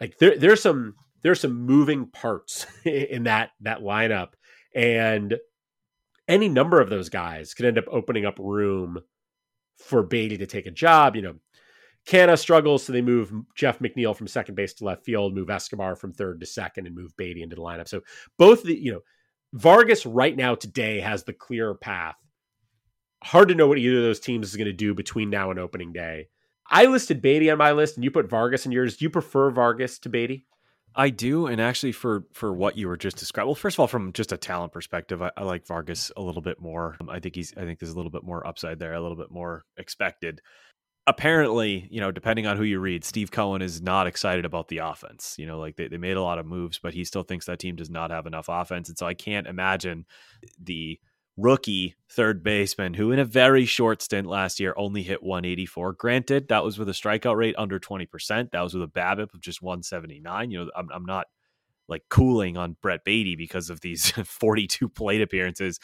[0.00, 4.28] Like there, there's some there's some moving parts in that that lineup,
[4.74, 5.36] and
[6.26, 8.98] any number of those guys could end up opening up room
[9.76, 11.16] for Baty to take a job.
[11.16, 11.34] You know,
[12.08, 15.94] Canha struggles, so they move Jeff McNeil from second base to left field, move Escobar
[15.94, 17.86] from third to second, and move Baty into the lineup.
[17.86, 18.00] So
[18.38, 19.00] both the you know
[19.52, 22.16] Vargas right now today has the clear path.
[23.22, 25.58] Hard to know what either of those teams is going to do between now and
[25.58, 26.28] opening day.
[26.70, 28.96] I listed Baty on my list, and you put Vargas in yours.
[28.96, 30.46] Do you prefer Vargas to Baty?
[30.94, 33.86] I do, and actually, for for what you were just describing, well, first of all,
[33.86, 36.96] from just a talent perspective, I, I, like Vargas a little bit more.
[37.08, 39.30] I think he's, I think there's a little bit more upside there, a little bit
[39.30, 40.40] more expected.
[41.08, 44.78] Apparently, you know, depending on who you read, Steve Cohen is not excited about the
[44.78, 45.36] offense.
[45.38, 47.58] You know, like they, they made a lot of moves, but he still thinks that
[47.58, 50.04] team does not have enough offense, and so I can't imagine
[50.62, 51.00] the
[51.38, 56.48] rookie third baseman who in a very short stint last year only hit 184 granted
[56.48, 59.62] that was with a strikeout rate under 20% that was with a babip of just
[59.62, 61.28] 179 you know i'm, I'm not
[61.86, 65.78] like cooling on brett Baty because of these 42 plate appearances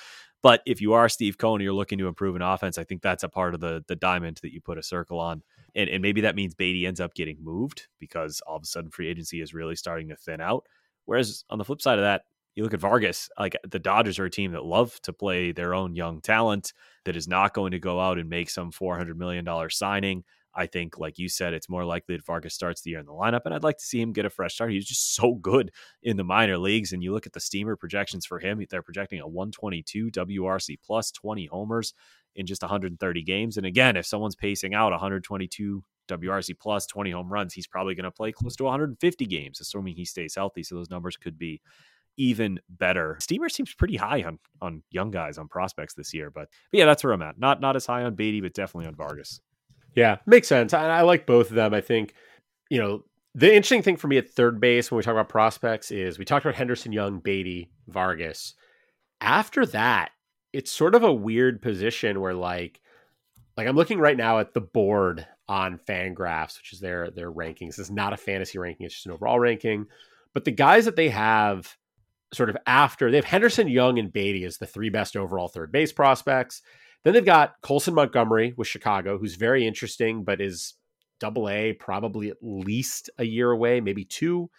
[0.45, 3.03] but if you are steve cohen and you're looking to improve an offense i think
[3.03, 5.43] that's a part of the the diamond that you put a circle on
[5.75, 8.93] and, and maybe that means Baty ends up getting moved because all of a sudden
[8.93, 10.65] free agency is really starting to thin out
[11.07, 12.23] whereas on the flip side of that
[12.55, 15.75] you look at Vargas, like the Dodgers are a team that love to play their
[15.75, 16.73] own young talent
[17.05, 20.25] that is not going to go out and make some $400 million signing.
[20.55, 23.13] I think, like you said, it's more likely that Vargas starts the year in the
[23.13, 24.71] lineup, and I'd like to see him get a fresh start.
[24.71, 25.71] He's just so good
[26.03, 26.93] in the minor leagues.
[26.93, 31.11] And you look at the steamer projections for him, they're projecting a 122 WRC plus
[31.11, 31.95] 20 homers
[32.37, 33.57] in just 130 games.
[33.57, 38.05] And again, if someone's pacing out 122 WRC plus 20 home runs, he's probably going
[38.05, 40.63] to play close to 150 games, assuming he stays healthy.
[40.63, 41.61] So those numbers could be
[42.17, 43.17] even better.
[43.21, 46.87] Steamer seems pretty high on on young guys on prospects this year, but, but yeah,
[46.87, 47.39] that's where I'm at.
[47.39, 49.41] Not not as high on Baty, but definitely on Vargas.
[49.95, 50.75] Yeah, makes sense.
[50.75, 51.75] I, I like both of them.
[51.75, 52.15] I think
[52.71, 55.91] you know the interesting thing for me at third base when we talk about prospects
[55.91, 58.55] is we talked about Henderson, Jung, Baty, Vargas.
[59.21, 60.11] After that,
[60.53, 62.81] it's sort of a weird position where like
[63.57, 67.79] like I'm looking right now at the board on Fangraphs, which is their their rankings.
[67.79, 69.87] Is not a fantasy ranking; it's just an overall ranking.
[70.33, 71.77] But the guys that they have
[72.33, 75.71] sort of after they have Henderson, Jung, and Baty as the three best overall third
[75.73, 76.63] base prospects.
[77.05, 80.75] Then they've got Colson Montgomery with Chicago, who's very interesting, but is
[81.21, 84.51] double A, probably at least a year away, maybe two.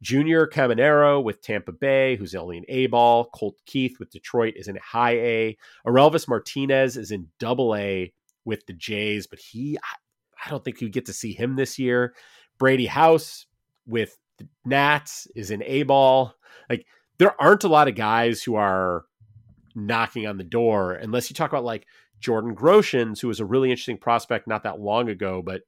[0.00, 3.26] Junior Caminero with Tampa Bay, who's only an A ball.
[3.26, 5.56] Colt Keith with Detroit is in high A.
[5.86, 8.12] Orelvis Martinez is in double A
[8.44, 9.78] with the Jays, but he,
[10.44, 12.14] I don't think you get to see him this year.
[12.58, 13.46] Brady House
[13.86, 16.34] with the Nats is in A ball.
[16.68, 16.84] Like
[17.18, 19.04] there aren't a lot of guys who are
[19.74, 21.86] knocking on the door unless you talk about like
[22.20, 25.62] Jordan Groshans, who was a really interesting prospect not that long ago, but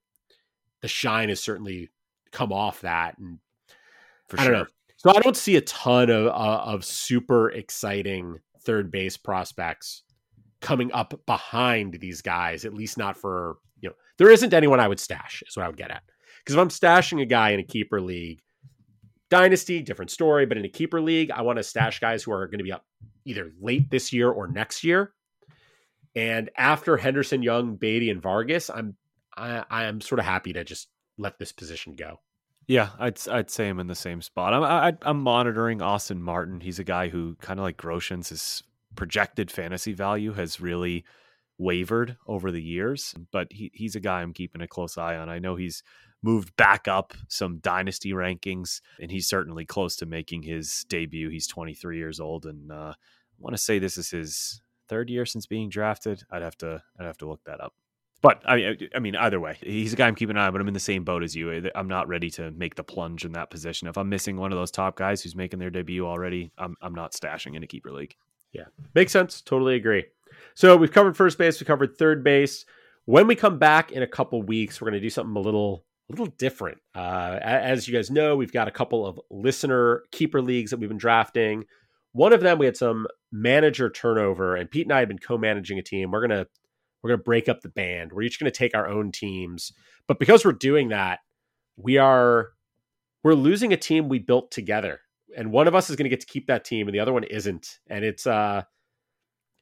[0.81, 1.91] the shine has certainly
[2.31, 3.19] come off that.
[3.19, 3.39] And
[4.29, 4.53] for sure.
[4.53, 4.67] Know.
[4.97, 10.03] So I don't see a ton of, uh, of super exciting third base prospects
[10.61, 14.89] coming up behind these guys, at least not for, you know, there isn't anyone I
[14.89, 16.03] would stash, is what I would get at.
[16.39, 18.43] Because if I'm stashing a guy in a keeper league,
[19.35, 20.47] Dynasty, different story.
[20.47, 22.73] But in a keeper league, I want to stash guys who are going to be
[22.73, 22.85] up
[23.25, 25.13] either late this year or next year.
[26.15, 28.97] And after Henderson, Jung, Baty, and Vargas, I'm
[29.37, 32.21] I, I am sort of happy to just let this position go.
[32.69, 34.55] Yeah, I'd I'd say I'm in the same spot.
[34.55, 36.61] I'm I, am i am monitoring Austin Martin.
[36.61, 38.63] He's a guy who kind of like Groshans, his
[38.95, 41.05] projected fantasy value has really
[41.59, 45.29] wavered over the years, but he, he's a guy I'm keeping a close eye on.
[45.29, 45.83] I know he's
[46.25, 51.29] moved back up some dynasty rankings, and he's certainly close to making his debut.
[51.29, 55.27] He's 23 years old, and uh, I want to say this is his third year
[55.27, 56.23] since being drafted.
[56.31, 57.75] I'd have to I'd have to look that up.
[58.23, 60.53] But I, I mean, either way, he's a guy I'm keeping an eye on.
[60.53, 61.71] But I'm in the same boat as you.
[61.75, 63.87] I'm not ready to make the plunge in that position.
[63.87, 66.95] If I'm missing one of those top guys who's making their debut already, I'm I'm
[66.95, 68.17] not stashing in a keeper league.
[68.53, 68.65] Yeah,
[68.95, 69.43] makes sense.
[69.43, 70.07] Totally agree.
[70.55, 72.65] So we've covered first base, we covered third base.
[73.05, 75.85] When we come back in a couple weeks, we're going to do something a little
[76.09, 76.79] a little different.
[76.95, 80.89] Uh, as you guys know, we've got a couple of listener keeper leagues that we've
[80.89, 81.65] been drafting.
[82.13, 85.79] One of them we had some manager turnover, and Pete and I have been co-managing
[85.79, 86.11] a team.
[86.11, 86.47] We're gonna
[87.03, 88.13] we're gonna break up the band.
[88.13, 89.73] We're each gonna take our own teams,
[90.07, 91.21] but because we're doing that,
[91.77, 92.51] we are
[93.25, 95.01] we're losing a team we built together,
[95.37, 97.25] and one of us is gonna get to keep that team, and the other one
[97.25, 97.79] isn't.
[97.89, 98.63] And it's uh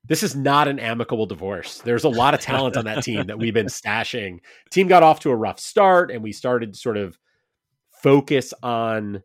[0.04, 1.78] this is not an amicable divorce.
[1.78, 4.40] There's a lot of talent on that team that we've been stashing.
[4.70, 7.18] Team got off to a rough start, and we started sort of
[8.02, 9.22] focus on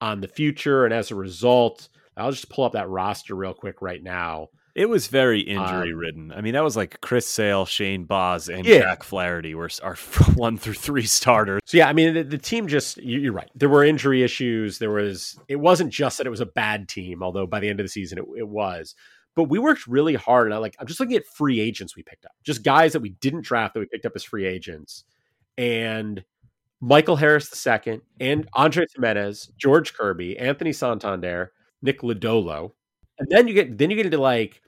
[0.00, 3.80] on the future, and as a result, I'll just pull up that roster real quick
[3.80, 4.48] right now.
[4.74, 6.32] It was very injury ridden.
[6.32, 8.80] Um, I mean, that was like Chris Sale, Shane Baz, and yeah.
[8.80, 9.94] Jack Flaherty were our
[10.34, 11.60] one through three starters.
[11.64, 13.50] So yeah, I mean, the, the team just you're right.
[13.54, 14.78] There were injury issues.
[14.78, 15.38] There was.
[15.48, 17.90] It wasn't just that it was a bad team, although by the end of the
[17.90, 18.96] season it, it was.
[19.36, 20.76] But we worked really hard, and I like.
[20.78, 23.74] I'm just looking at free agents we picked up, just guys that we didn't draft
[23.74, 25.04] that we picked up as free agents,
[25.58, 26.24] and
[26.80, 31.52] Michael Harris II, and Andre Gimenez, George Kirby, Anthony Santander,
[31.82, 32.72] Nick Lodolo,
[33.18, 34.60] and then you get then you get into like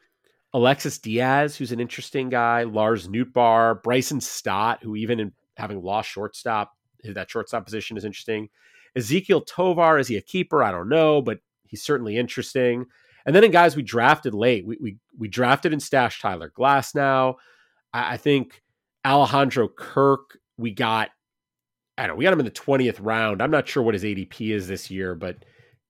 [0.53, 6.09] Alexis Diaz, who's an interesting guy, Lars Nootbaar, Bryson Stott, who even in having lost
[6.09, 6.73] shortstop,
[7.05, 8.49] that shortstop position is interesting.
[8.97, 10.63] Ezequiel Tovar, is he a keeper?
[10.63, 12.87] I don't know, but he's certainly interesting.
[13.27, 17.35] And then in guys we drafted late, we we, we drafted and stashed Tyler Glasnow.
[17.93, 18.63] I, I think
[19.05, 21.11] Alejandro Kirk, we got,
[21.99, 23.43] I don't know, we got him in the 20th round.
[23.43, 25.45] I'm not sure what his ADP is this year, but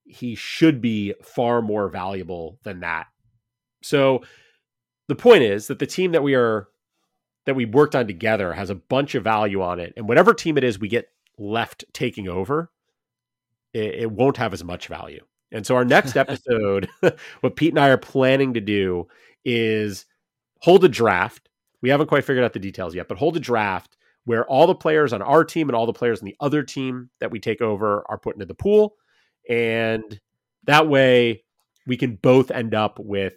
[0.04, 3.06] he should be far more valuable than that.
[3.82, 4.22] So
[5.08, 6.68] the point is that the team that we are
[7.44, 10.58] that we worked on together has a bunch of value on it, and whatever team
[10.58, 11.08] it is we get
[11.38, 12.70] left taking over,
[13.72, 15.24] it, it won't have as much value.
[15.52, 16.89] And so our next episode,
[17.40, 19.09] what Pete and I are planning to do
[19.44, 20.06] is
[20.60, 21.48] hold a draft.
[21.82, 24.74] We haven't quite figured out the details yet, but hold a draft where all the
[24.74, 27.62] players on our team and all the players on the other team that we take
[27.62, 28.97] over are put into the pool.
[29.48, 30.20] And
[30.64, 31.44] that way
[31.86, 33.35] we can both end up with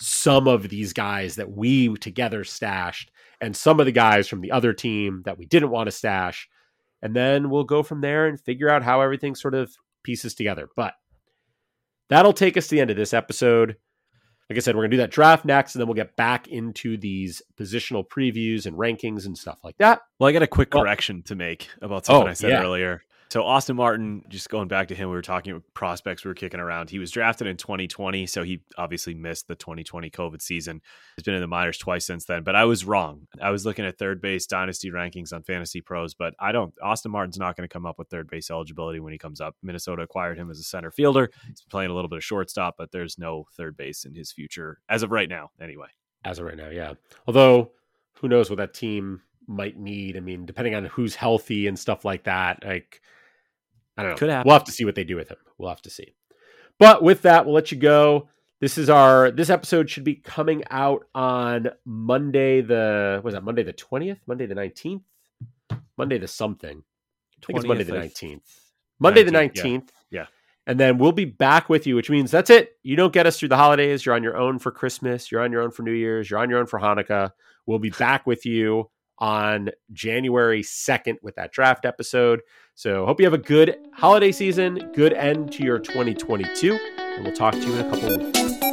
[0.00, 3.10] some of these guys that we together stashed
[3.40, 6.48] and some of the guys from the other team that we didn't want to stash.
[7.02, 10.68] And then we'll go from there and figure out how everything sort of pieces together.
[10.74, 10.94] But
[12.08, 13.76] that'll take us to the end of this episode.
[14.50, 16.48] Like I said, we're going to do that draft next, and then we'll get back
[16.48, 20.02] into these positional previews and rankings and stuff like that.
[20.18, 22.62] Well, I got a quick correction to make about oh, something oh, I said yeah.
[22.62, 23.02] earlier.
[23.30, 26.60] So Austin Martin, just going back to him, we were talking prospects we were kicking
[26.60, 26.88] around.
[26.88, 30.80] He was drafted in 2020, so he obviously missed the 2020 COVID season.
[31.16, 33.26] He's been in the minors twice since then, but I was wrong.
[33.42, 36.72] I was looking at third base dynasty rankings on Fantasy Pros, but I don't.
[36.80, 39.56] Austin Martin's not going to come up with third base eligibility when he comes up.
[39.62, 41.30] Minnesota acquired him as a center fielder.
[41.48, 44.78] He's playing a little bit of shortstop, but there's no third base in his future
[44.88, 45.88] as of right now, anyway.
[46.24, 46.94] As of right now, yeah.
[47.26, 47.72] Although,
[48.20, 50.16] who knows what that team might need?
[50.16, 53.00] I mean, depending on who's healthy and stuff like that, like
[53.96, 54.16] I don't know.
[54.16, 54.48] Could happen.
[54.48, 55.38] We'll have to see what they do with him.
[55.58, 56.14] We'll have to see.
[56.78, 58.28] But with that, we'll let you go.
[58.60, 63.62] This is our this episode should be coming out on Monday the was that Monday
[63.62, 64.20] the 20th?
[64.26, 65.02] Monday the 19th?
[65.96, 66.82] Monday the something.
[67.42, 68.40] I think it's Monday the 19th.
[68.98, 69.88] Monday 19th, the 19th.
[70.10, 70.20] Yeah.
[70.20, 70.26] yeah.
[70.66, 72.78] And then we'll be back with you, which means that's it.
[72.82, 74.06] You don't get us through the holidays.
[74.06, 75.30] You're on your own for Christmas.
[75.30, 76.30] You're on your own for New Year's.
[76.30, 77.32] You're on your own for Hanukkah.
[77.66, 82.40] We'll be back with you on January 2nd with that draft episode.
[82.74, 87.34] So, hope you have a good holiday season, good end to your 2022, and we'll
[87.34, 88.63] talk to you in a couple weeks.